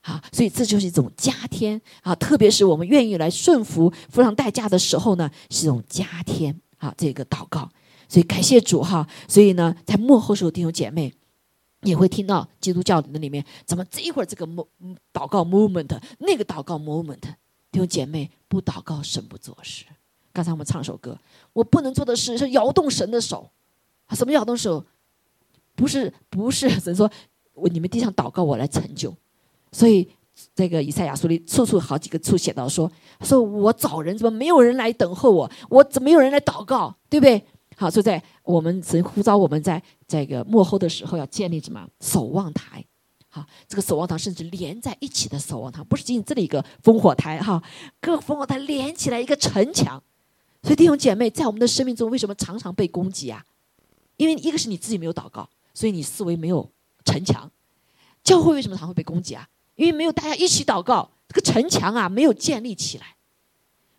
[0.00, 7.70] 好，所以这就是一种加添啊，特别是我们愿意来顺服、付上代价的时候呢，是一种加添啊，这个祷告。
[8.06, 11.12] 所以感谢主哈，所以呢，在幕后时候弟兄姐妹
[11.82, 14.66] 也会听到基督教的里面，怎么这一会儿这个祷
[15.12, 17.20] 祷告 moment，那个祷告 moment，
[17.72, 19.86] 弟兄姐妹不祷告神不做事。
[20.32, 21.18] 刚才我们唱首歌，
[21.52, 23.50] 我不能做的事是摇动神的手。
[24.10, 24.84] 什么摇动手？
[25.76, 27.10] 不是不是，神说
[27.52, 29.12] 我你们地上祷告，我来成就。
[29.72, 30.08] 所以
[30.54, 32.90] 这个以赛亚书里处处好几个处写到说，
[33.22, 35.50] 说我找人怎么没有人来等候我？
[35.68, 36.94] 我怎么没有人来祷告？
[37.08, 37.44] 对不对？
[37.76, 42.84] 好，所以在我们神呼召我们在这个幕后的时候要建立什么守望台？
[43.28, 47.60] 好，这个守望台甚至连在一起的守望台，不是仅仅这里一个烽火台哈，
[48.00, 50.00] 各烽火台连起来一个城墙。
[50.62, 53.44] 所以弟兄姐妹，在我们的生命中，为什么常常被攻击啊？
[54.16, 56.70] 因为一个是你自己没有祷告，所以你思维没有
[57.04, 57.50] 城墙。
[58.22, 59.48] 教会为什么常会被攻击啊？
[59.74, 63.16] 因为没有大家一起祷告，这个城墙啊没有建立起来。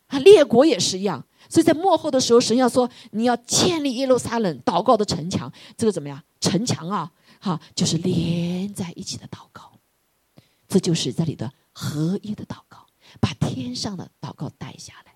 [0.08, 6.24] 啊，列国也是一样，所以在幕后的时候，神要说你要建立耶路撒冷祷告的城墙，这个怎么样？
[6.40, 9.74] 城墙啊，哈，就是连在一起的祷告，
[10.68, 12.86] 这就是这里的合一的祷告，
[13.20, 15.16] 把天上的祷告带下来。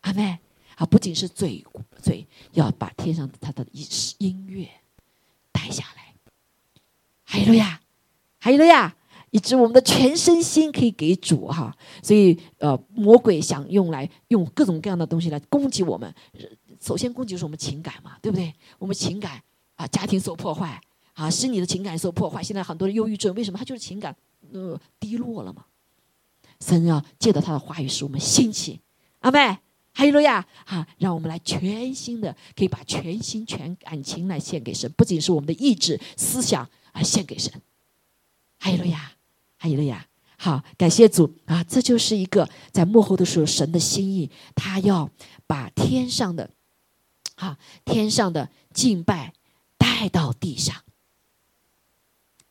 [0.00, 0.38] 阿妹
[0.76, 1.64] 啊，不仅是嘴
[2.02, 3.86] 嘴，要把天上他的音
[4.18, 4.68] 音乐
[5.52, 6.14] 带下来。
[7.22, 7.80] 还有呀，
[8.38, 8.96] 还有呀。
[9.30, 16.14] 以致我们的全身心可以给主哈，所以呃，魔鬼想用来用各种各样的东西来攻击我们。
[16.80, 18.54] 首先攻击是我们情感嘛，对不对？
[18.78, 19.42] 我们情感
[19.74, 20.80] 啊，家庭受破坏
[21.14, 22.40] 啊，是你的情感受破坏。
[22.40, 23.58] 现在很多人忧郁症，为什么？
[23.58, 24.14] 他就是情感
[24.52, 25.64] 呃低落了嘛。
[26.60, 28.80] 神要借着他的话语使我们兴起，
[29.18, 29.58] 阿妹，
[29.94, 37.50] 哈利路亚啊，让我们来全心的可以把全心全感情来献给神，不仅是我们的意志思想啊献给神，
[38.58, 39.12] 哈利路亚。
[39.56, 40.06] 哈利路亚！
[40.36, 41.64] 好，感谢主啊！
[41.64, 45.08] 这就是一个在幕后的时候，神的心意，他要
[45.46, 46.50] 把天上的，
[47.34, 49.32] 哈，天上的敬拜
[49.78, 50.82] 带到地上，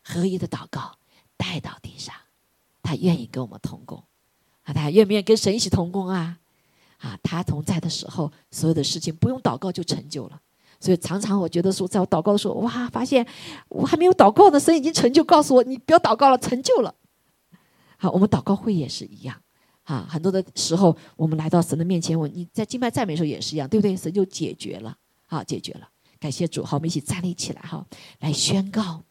[0.02, 0.98] 合一的祷告
[1.38, 2.16] 带到地上，
[2.82, 4.04] 他愿意跟我们同工
[4.64, 4.74] 啊！
[4.74, 6.40] 他愿不愿意跟神一起同工啊？
[7.04, 10.40] 啊，他同在的时候，所有的事情不用祷告就成就了。
[10.80, 13.26] 所以常常我觉得说，在我祷告的时候，哇，发现
[13.68, 16.96] 我还没有祷告呢，神已经成就，告诉我你不要祷告了，成就了。
[17.98, 19.36] 好，我们祷告会也是一样，
[19.84, 23.98] 啊，很多的时候我们来到神的面前，我你在敬拜赞美的时候也是一样，对不对？
[23.98, 24.96] 神就解决了，
[25.26, 25.88] 好，解决了，
[26.20, 26.64] 感谢主。
[26.64, 27.86] 好，我们一起站立起来，哈，
[28.20, 29.04] 来宣告，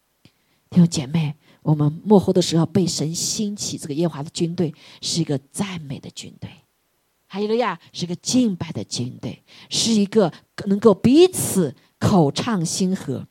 [0.70, 6.50] 弟兄姐妹，我们幕后的时候被神兴起，这个耶华的军队是一个赞美的军队，
[7.32, 10.30] 还有了呀，是个敬拜的军队，是一个
[10.66, 13.26] 能够彼此口唱心和，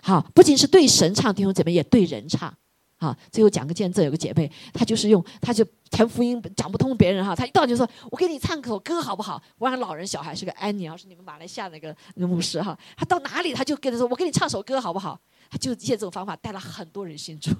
[0.00, 2.54] 好，不仅是对神唱，弟兄姐妹也对人唱。
[2.98, 9.42] 好，最后讲个见证，有个姐妹，她就是用，她就传福音讲不通别人哈，她一到就说，我给你唱首歌好不好？
[9.58, 15.18] 我让老人小孩是个安妮，要是你们马来西亚那个那个牧师哈，他到哪里他就跟他说，我给你唱首歌好不好？
[15.50, 17.50] 他就借这种方法带了很多人信主。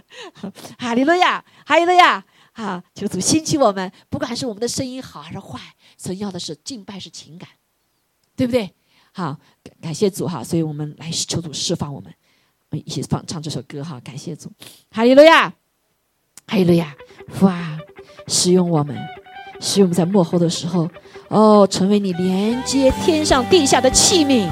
[0.78, 2.22] 哈利路亚，哈利路亚，
[2.58, 5.60] 啊，求主兴起我们，不管是我们的声音好还是坏，
[5.96, 7.48] 神要的是敬拜是情感，
[8.34, 8.74] 对不对？
[9.12, 9.38] 好，
[9.80, 12.12] 感谢主哈，所以我们来求主释放我们。
[12.70, 14.50] 我们一起放唱这首歌哈，感谢主，
[14.90, 15.48] 哈利路亚，
[16.48, 16.94] 哈利路亚，
[17.42, 17.78] 哇，
[18.26, 18.98] 使用我们，
[19.60, 20.90] 使用我们在幕后的时候，
[21.28, 24.50] 哦，成为你连接天上地下的器皿，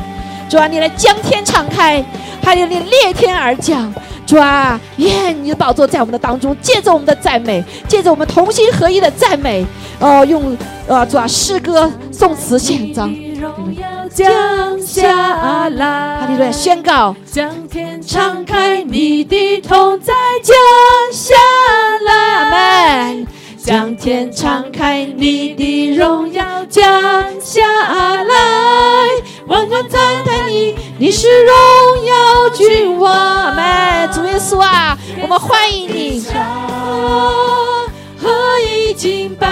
[0.49, 2.01] 主啊，你来将天敞开，
[2.41, 3.93] 还有你裂天而降，
[4.27, 9.65] 主啊，愿你的宝座在我们的当中，借着我们的赞美，借着我们同心合一的赞美，
[10.01, 10.57] 哦，用
[10.89, 13.15] 呃，主啊，诗歌、颂词献上。
[14.13, 16.51] 降下来，哈利路亚！
[16.51, 20.13] 宣告，将天敞开，你的同在
[20.43, 20.57] 降
[21.13, 21.35] 下
[22.07, 22.51] 来，阿
[23.11, 23.27] 门。
[23.59, 26.83] 将天敞开，你的荣耀降
[27.41, 27.63] 下
[28.23, 28.35] 来，
[29.47, 31.55] 万国赞叹你，你是荣
[32.05, 34.11] 耀君王，阿门。
[34.13, 36.25] 主耶稣啊，我们欢迎你，
[38.19, 39.47] 何以敬拜？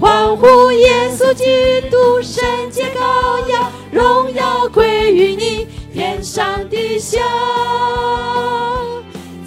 [0.00, 7.20] 欢呼耶稣基督，圣洁羔羊，荣耀归于你，天上地下，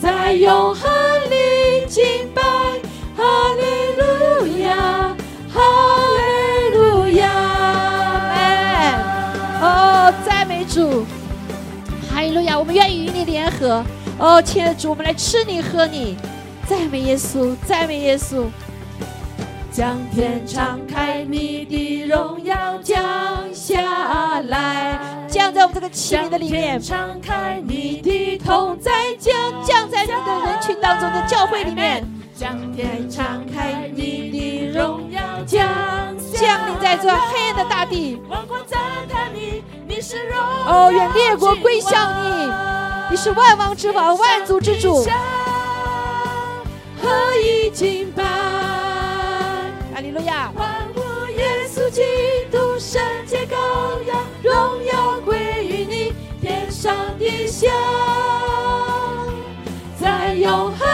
[0.02, 0.90] 在永恒
[1.30, 2.04] 里敬
[2.34, 2.42] 拜，
[12.24, 13.84] 哈利路亚，我们愿意与你联合，
[14.18, 16.16] 哦，亲爱的主，我们来吃你喝你，
[16.66, 18.46] 赞美耶稣，赞美耶稣。
[19.70, 23.04] 将天敞开，你的荣耀降
[23.54, 24.98] 下来，
[25.28, 26.80] 降在我们这个器皿的里面。
[26.80, 32.08] 敞开，你的同在降降在你的人群当中的教会里面。
[32.34, 35.68] 将天敞开，你的荣耀降
[36.32, 38.22] 降临在这黑暗的大地。
[38.30, 39.63] 万国赞叹你，
[40.66, 42.52] 哦，愿列国归向你，
[43.12, 45.06] 你是万王之王，万族之主。
[47.02, 48.24] 何以敬拜？
[49.94, 50.52] 哈利路亚！
[50.56, 51.02] 欢呼
[51.32, 52.02] 耶稣基
[52.52, 53.56] 督，圣洁羔
[54.08, 57.70] 羊，荣耀归于你，天上地下，
[60.00, 60.88] 在永恒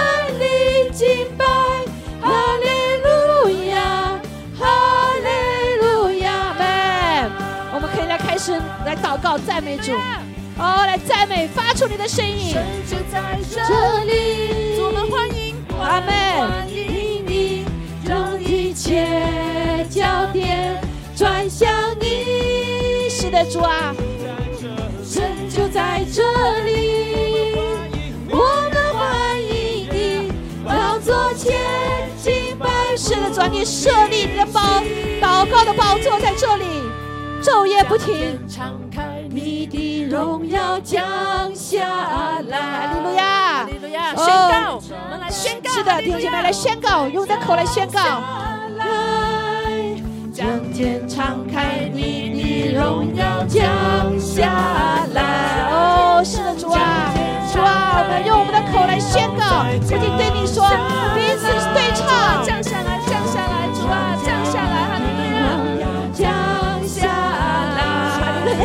[9.09, 9.91] 祷告赞美主，
[10.59, 12.51] 哦，来赞美，发出你的声音。
[12.51, 13.59] 神就在这
[14.03, 16.69] 里，我们欢迎，阿门。
[18.75, 19.05] 切
[19.89, 20.79] 焦点
[21.15, 21.67] 转向
[21.99, 23.93] 你，是的，主啊，
[25.03, 26.21] 神就在这
[26.63, 27.55] 里，
[28.29, 28.37] 我
[28.71, 30.31] 们欢迎你，
[30.65, 31.57] 要做前
[32.23, 33.35] 敬拜，是的，主。
[33.35, 34.81] 主啊，你设立你的宝
[35.19, 36.65] 祷告的宝座在这里，
[37.41, 38.39] 昼夜不停。
[38.47, 41.03] 敞开你的荣耀降
[41.55, 41.79] 下
[42.47, 44.15] 来，哈利路亚，哈利路亚！
[44.15, 47.99] 宣告，我们来宣告，是的，弟兄姐妹来宣告，用的口来宣告。
[48.77, 48.85] 来，
[50.33, 53.63] 将天敞开，你的荣耀降
[54.19, 55.69] 下来。
[55.71, 57.13] 哦，是的，主啊，
[57.53, 60.67] 主啊，我们用我们的口来宣告，不仅对你说，
[61.15, 62.98] 彼此对唱，降下来，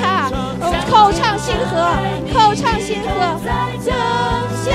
[0.00, 1.74] 哈利路亚，我们口唱心和，
[2.32, 3.08] 口唱心和，
[3.84, 3.94] 降
[4.64, 4.66] 下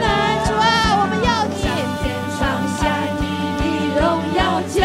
[0.00, 0.04] 来，
[0.44, 0.64] 主啊，
[1.00, 1.56] 我们要你，
[2.38, 2.40] 上
[2.78, 2.80] 下
[3.20, 3.22] 你
[3.94, 4.04] 的荣
[4.36, 4.76] 耀降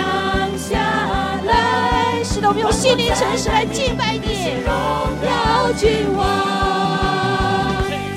[0.58, 0.70] 下
[1.46, 4.72] 来，是的，我们用心灵诚实来敬拜你，荣
[5.26, 6.24] 耀君王，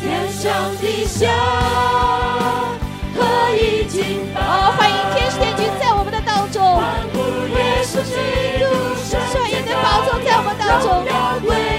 [0.01, 1.27] 天上地下
[3.15, 3.19] 可
[3.57, 4.41] 以敬拜。
[4.41, 6.81] 哦，欢迎天使天君在我们的当中，
[7.55, 8.15] 耶稣基
[8.59, 8.65] 督，
[10.79, 11.70] 中。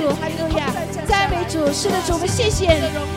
[0.00, 0.66] 主，哈利路亚，
[1.06, 1.70] 赞美主。
[1.72, 2.68] 是的，主，我们谢谢，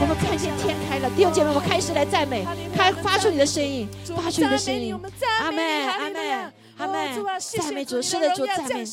[0.01, 4.93] 我们看见天开了，弟兄姐妹，我们开始来赞美，开发出你的声音，发出你的声音。
[5.39, 6.53] 阿门，阿门。
[6.83, 7.39] 阿门！
[7.39, 8.83] 赞美主，是的主，赞美。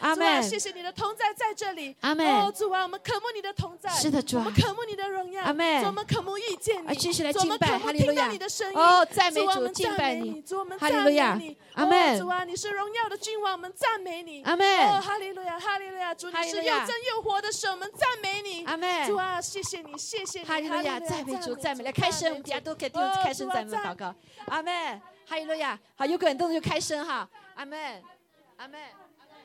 [0.00, 0.42] 阿门！
[0.42, 1.96] 谢谢你的同在在这里。
[2.00, 2.26] 阿门！
[2.26, 3.88] 哦，主啊，我们渴慕你的同在。
[3.90, 5.44] 是的，主啊，我们渴慕你的荣耀。
[5.44, 5.84] 阿门！
[5.84, 6.94] 我们渴慕遇见你。
[6.96, 8.28] 继续来敬拜，哈利路亚。
[8.74, 10.42] 哦，赞美主，敬拜你。
[10.78, 11.40] 哈利路亚。
[11.74, 12.18] 阿门！
[12.18, 14.42] 主啊，你是荣耀的君王，我们赞美你。
[14.42, 14.66] 阿门！
[14.88, 16.12] 哦，哈利路亚，哈利路亚。
[16.14, 18.64] 主，你是又真又活的神，我们赞美你。
[18.64, 19.06] 阿门！
[19.06, 20.44] 主啊，谢谢你，谢谢你。
[20.44, 24.14] 哈利路亚，赞美主，赞美来开声，我们大家都开声赞美祷告。
[24.46, 25.00] 阿门！
[25.28, 27.28] 哈利路亚，好，有个人动作就开声哈。
[27.56, 27.78] 阿门，
[28.56, 28.80] 阿门，
[29.18, 29.36] 阿门，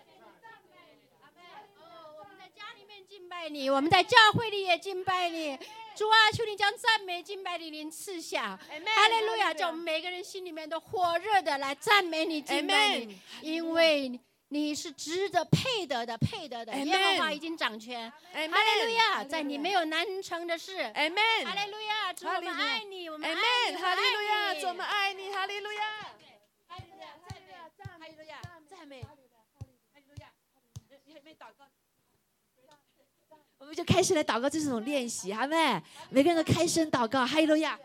[1.22, 1.44] 阿门。
[1.80, 5.58] 哦，我们在家里面敬拜你，我们在教会里也敬拜你。
[5.96, 8.58] 主啊，求你将赞美敬拜的灵赐下。
[8.58, 14.20] 哈利路亚，叫我们每个人心里面都火热的来赞美你、敬拜你，因为
[14.54, 16.76] 你是值得、配得的、配得的。
[16.78, 18.12] 耶和华已经掌权。
[18.12, 20.78] 哈利路亚，在你没有难成的事。
[20.94, 21.16] 阿门。
[21.46, 23.78] 哈利路亚，主我们爱你，我们爱你。
[23.78, 25.32] 哈利路亚，主我们爱你。
[25.32, 25.82] 哈利路亚。
[26.68, 29.22] 哈利路亚，赞美，哈利
[30.10, 30.28] 路亚，
[31.06, 31.66] 你还没祷告，
[33.58, 35.82] 我们就开始来祷告这种练习，好没？
[36.10, 37.80] 每个人都开声祷告，哈利路亚。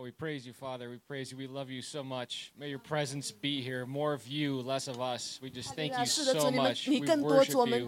[0.00, 0.88] Oh, we praise you, Father.
[0.88, 1.36] We praise you.
[1.36, 2.52] We love you so much.
[2.58, 3.84] May your presence be here.
[3.84, 5.38] More of you, less of us.
[5.42, 6.88] We just thank you so much.
[6.88, 7.86] 你 We，worship you.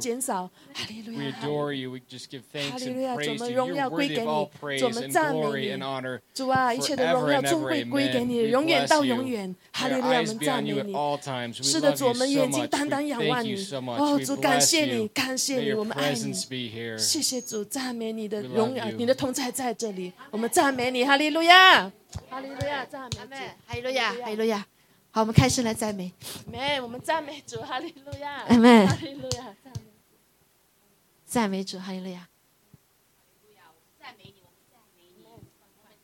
[1.17, 1.29] We。
[1.29, 1.91] adore you.
[1.91, 3.57] We just give thanks and praise you.
[3.57, 5.83] 荣 You're worthy 给 of all praise 们 and glory 你 and。
[5.83, 6.21] honor.
[6.37, 8.27] forever 耀 and 尊 ever, amen.
[8.27, 9.15] 你，We bless 到 you.
[9.15, 10.93] May 利 our eyes 们 be 赞 on 美 you at 你。
[10.93, 11.61] all times.
[11.63, 12.69] We，love you 们 so much.
[12.69, 13.57] We thank you 你。
[13.57, 13.99] so much.
[13.99, 14.87] 哦，We bless，you.
[14.87, 15.11] May
[15.61, 16.47] 你，your presence。
[16.47, 16.99] be here.
[16.99, 18.97] 谢谢主，赞美你的 We love 荣耀，you.
[18.99, 21.91] 你的同在在这里，我们赞美你，哈利路亚，
[22.29, 23.27] 哈利路亚，赞美主，
[23.67, 24.67] 哈利路亚，哈利路亚。
[25.11, 26.11] 好，我们开始来赞美，
[26.51, 29.83] 没，我们赞美主，哈利路亚，阿门哈利路亚，赞美。
[31.27, 32.29] 赞美主，哈利路亚。
[34.01, 35.47] 赞美你，我们赞美你，我们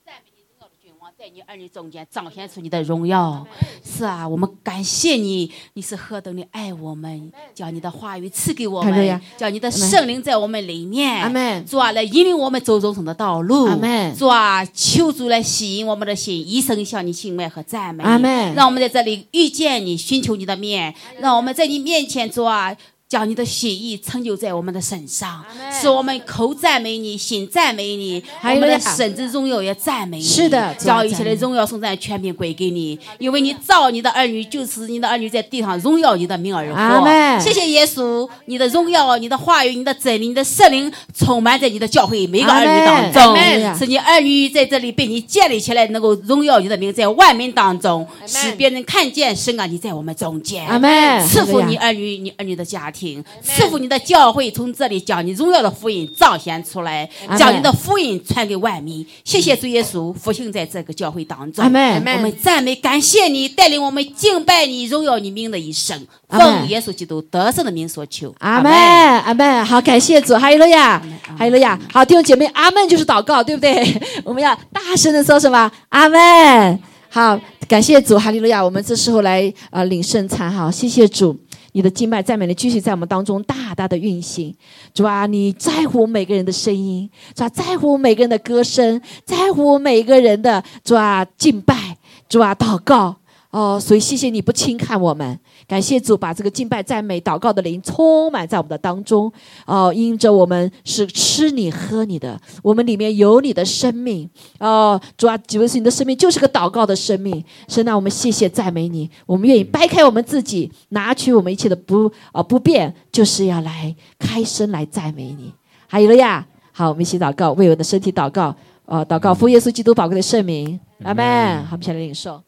[0.05, 3.45] 赞美你荣耀的君王，在你儿女中间彰显出你的荣耀。
[3.85, 11.21] 是啊，我们感谢你，你是何等的爱我们，将你的话语赐给我们，将你的圣灵在我们里面。
[11.21, 13.67] 阿门主啊，来引领我们走忠诚的道路。
[13.67, 18.05] 阿门主啊，求主来吸引我们的心，一生向你敬拜和赞美。
[18.05, 22.77] 阿门让我们在这里遇见你，寻求你的面，让我们在你面前，主啊。
[23.09, 25.43] 将你的心意成就在我们的身上，
[25.73, 30.23] 使我们口赞美你，心赞美你，我们的身子荣耀也赞美你。
[30.23, 37.41] 是的将一切的荣耀颂赞全凭归给你，因为你造你的儿女，就是你的儿女在地上荣耀你的名而活。
[37.41, 50.69] 谢谢耶稣，你的荣耀、你的话语、你的真理、你的圣灵充满在你的教会每个儿女当阿中门，使你儿女在这里被你建立起来，能够荣耀你的名，在万民当中，使别人看见神啊，你在我们中间。
[50.69, 52.98] 阿门赐福你儿女，你儿女的家庭，
[53.43, 59.07] 赐福你的教会，从这里将你荣耀的福音彰显出来将你的福音传给万民。
[59.25, 61.63] 谢谢主耶稣，复兴在这个教会当中。
[61.63, 66.07] 阿门我们赞美感谢你，带领我们敬拜你，荣耀你名的一生。
[66.29, 68.35] 奉耶稣基督得胜的名所求。
[68.41, 69.65] 阿门，阿门。
[69.65, 71.03] 好，感谢主，哈利路亚，
[71.39, 71.79] 哈利路亚。
[71.93, 74.01] 好，弟兄姐妹，阿门就是祷告，对不对？
[74.25, 75.71] 我们要大声的说什么？
[75.89, 76.79] 阿门。
[77.11, 78.63] 好，感谢主，哈利路亚。
[78.63, 81.35] 我们这时候来呃领圣餐，哈，谢谢主，
[81.73, 84.55] 你的敬拜赞美的，继续在我们当中大大的运行。
[84.95, 91.97] 主啊，你在乎每个人的声音，主啊，在乎每个人的歌声，在乎每个人的主啊敬拜，
[92.29, 93.17] 主啊祷告。
[93.51, 99.31] 哦，所以谢谢你不轻看我们，感谢主把这个敬拜、赞美、祷告的灵充满在我们的当中。
[99.67, 104.29] 哦，因着我们是吃你喝你的，我们里面有你的生命。
[104.59, 107.45] 哦，主啊，主耶稣，你的生命就是个祷告的生命。
[107.69, 115.53] 神啊，我们谢谢赞美你，我们愿意掰开我们自己，拿取我们一切的不啊不变，就是要来开声来赞美你。
[115.87, 118.57] 还有了呀，好，我们一起祷告，为我的身体祷告。
[118.87, 121.63] 呃，祷告奉耶稣基督宝贵的圣名，阿门。
[121.67, 122.43] 好，我们一起来领受。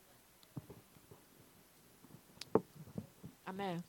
[3.45, 3.85] 阿门。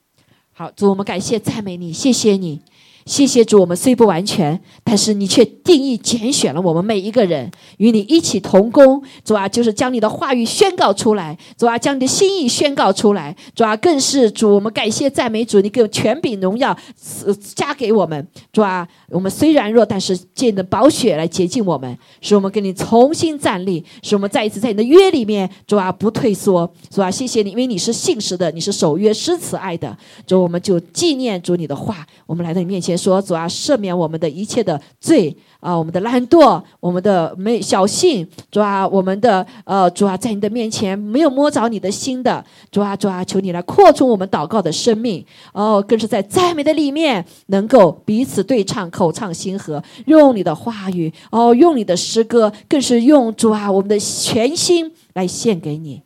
[0.62, 2.60] 好，主，我们感谢赞美你，谢谢你，
[3.04, 3.60] 谢谢主。
[3.60, 9.02] 我们虽不完全，但是你却定义拣选了我们每一个人，与你一起同工。
[9.24, 13.34] 主啊，就是将你的话语宣告出来，主啊，将你的心意宣告出来。
[13.54, 16.76] 主啊，更是主，我们感谢赞美主，你给权柄荣耀
[17.24, 18.26] 呃加给我们。
[18.52, 26.70] 主啊，我们虽然弱，但是借你的宝血来洁净我们，使我们跟你重新站立，使我们再一次在你的约里面，主啊不退缩。
[26.90, 29.96] 主啊，谢谢你，因为你是信实的，你是守约施慈爱的。
[30.26, 56.02] 主，我们就纪念主你的话，我们来到你面前说，主啊，赦免我们的一切的罪啊，我们的懒惰，我们的没小信，主啊，我们的呃，主啊，在你的面前没有摸着你的心的，主啊，主啊，求你来扩充我们祷告的生命，哦，更是在赞美的里面能够彼此对唱，口唱心和，用你的话语，哦，用你的诗歌，更是用主啊，我们的全心来献给你，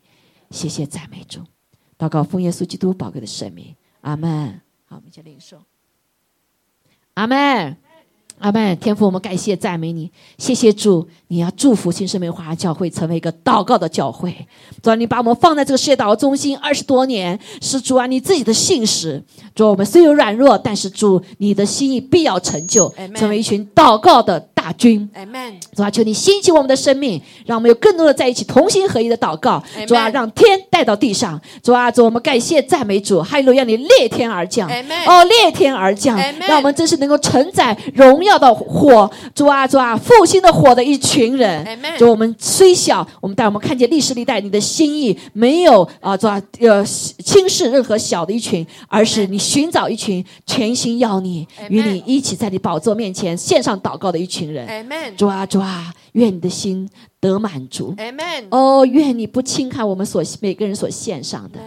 [0.51, 1.41] 谢谢赞美主，
[1.99, 4.61] 祷告奉耶稣基督宝贵的圣名，阿门。
[4.89, 5.57] 好，我们先领受，
[7.17, 7.77] 阿门。
[8.39, 14.47] 阿门，天父，我们感谢赞美你，谢谢主，你要祝福新生命华教会成为一个祷告的教会。
[14.83, 19.25] 主啊，你把我们放在这个世界祷告中心二十多年，是主啊你自己的信使。
[19.55, 25.09] 主啊，我们虽有软弱，但是主你的心意必要成就，成为一群祷告的大军。
[25.14, 25.53] Amen。
[25.77, 29.62] 主啊，求你兴起我们的生命，让我们有更多的在一起同心合一的祷告。
[29.87, 31.41] 主啊，让天带到地上。
[31.62, 33.62] 主啊，主我们感谢赞美主，哈利路亚！
[33.62, 39.09] 你裂天而降 Amen 哦，裂天而降 Amen 让我们真是能够承载荣耀的火。
[39.37, 41.64] 主啊，主啊，复兴的火的一群人。
[41.64, 54.56] Amen 主，我们虽小，我们但我们看见历史历代你的心意没有啊，主啊，呃，轻视任何小的一群，而是你寻找一群全心要你与你一起在你宝座面前献上祷告的一群人。
[54.65, 55.17] Amen。
[55.17, 56.89] 主啊，主啊，愿你的心
[57.21, 57.95] 得满足。
[57.97, 58.45] Amen。
[58.51, 61.59] 哦，愿你不轻看我们所每个人所献上的。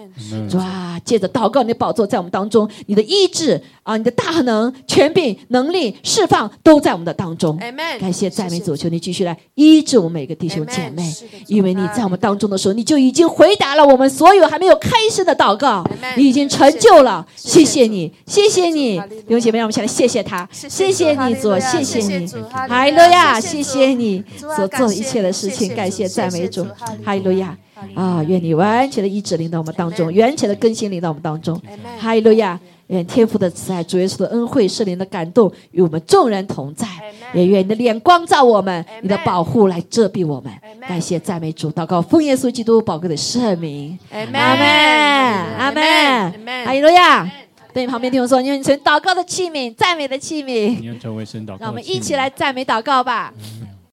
[0.49, 7.57] 主啊，借着祷告，你的宝座在我们当中，你的医治啊，你的大能、权柄、能力、释放都在我们的当中。
[7.59, 11.13] Amen 感谢赞美主，求你继续来医治我们每个弟兄姐妹。
[11.47, 15.83] 因为你在我们当中的时候，你就已经回答了我们所有还没有开始的祷告。
[16.15, 17.25] 你已经成就了。
[17.35, 26.65] 谢谢你，谢谢你，弟兄姐妹，让我们一起来谢谢他，谢谢你主，谢谢你，哈哈利路亚，谢谢你所做的一切的事情，感谢赞美主，
[27.03, 27.57] 哈利路亚。
[27.95, 28.21] 啊！
[28.27, 31.57] 愿你完全的医治临到我们当中，完全的更新临到我们当中，
[31.97, 32.59] 哈利路亚！
[32.87, 36.85] 愿天父的慈爱、主耶稣的恩惠、圣灵的感动与我们众人同在，
[37.33, 40.51] 也愿你的脸光照我们，你的保护来遮蔽我们。
[40.81, 44.67] 感谢赞美主，祷告奉耶稣基督宝贵的圣名，阿门，
[45.57, 47.31] 阿门，哈利路亚！
[47.71, 50.77] 对你旁边听我说，你是成祷告的器皿，赞美的器皿。
[50.81, 53.33] 你要成为神祷告的让我们一起来赞美祷告吧。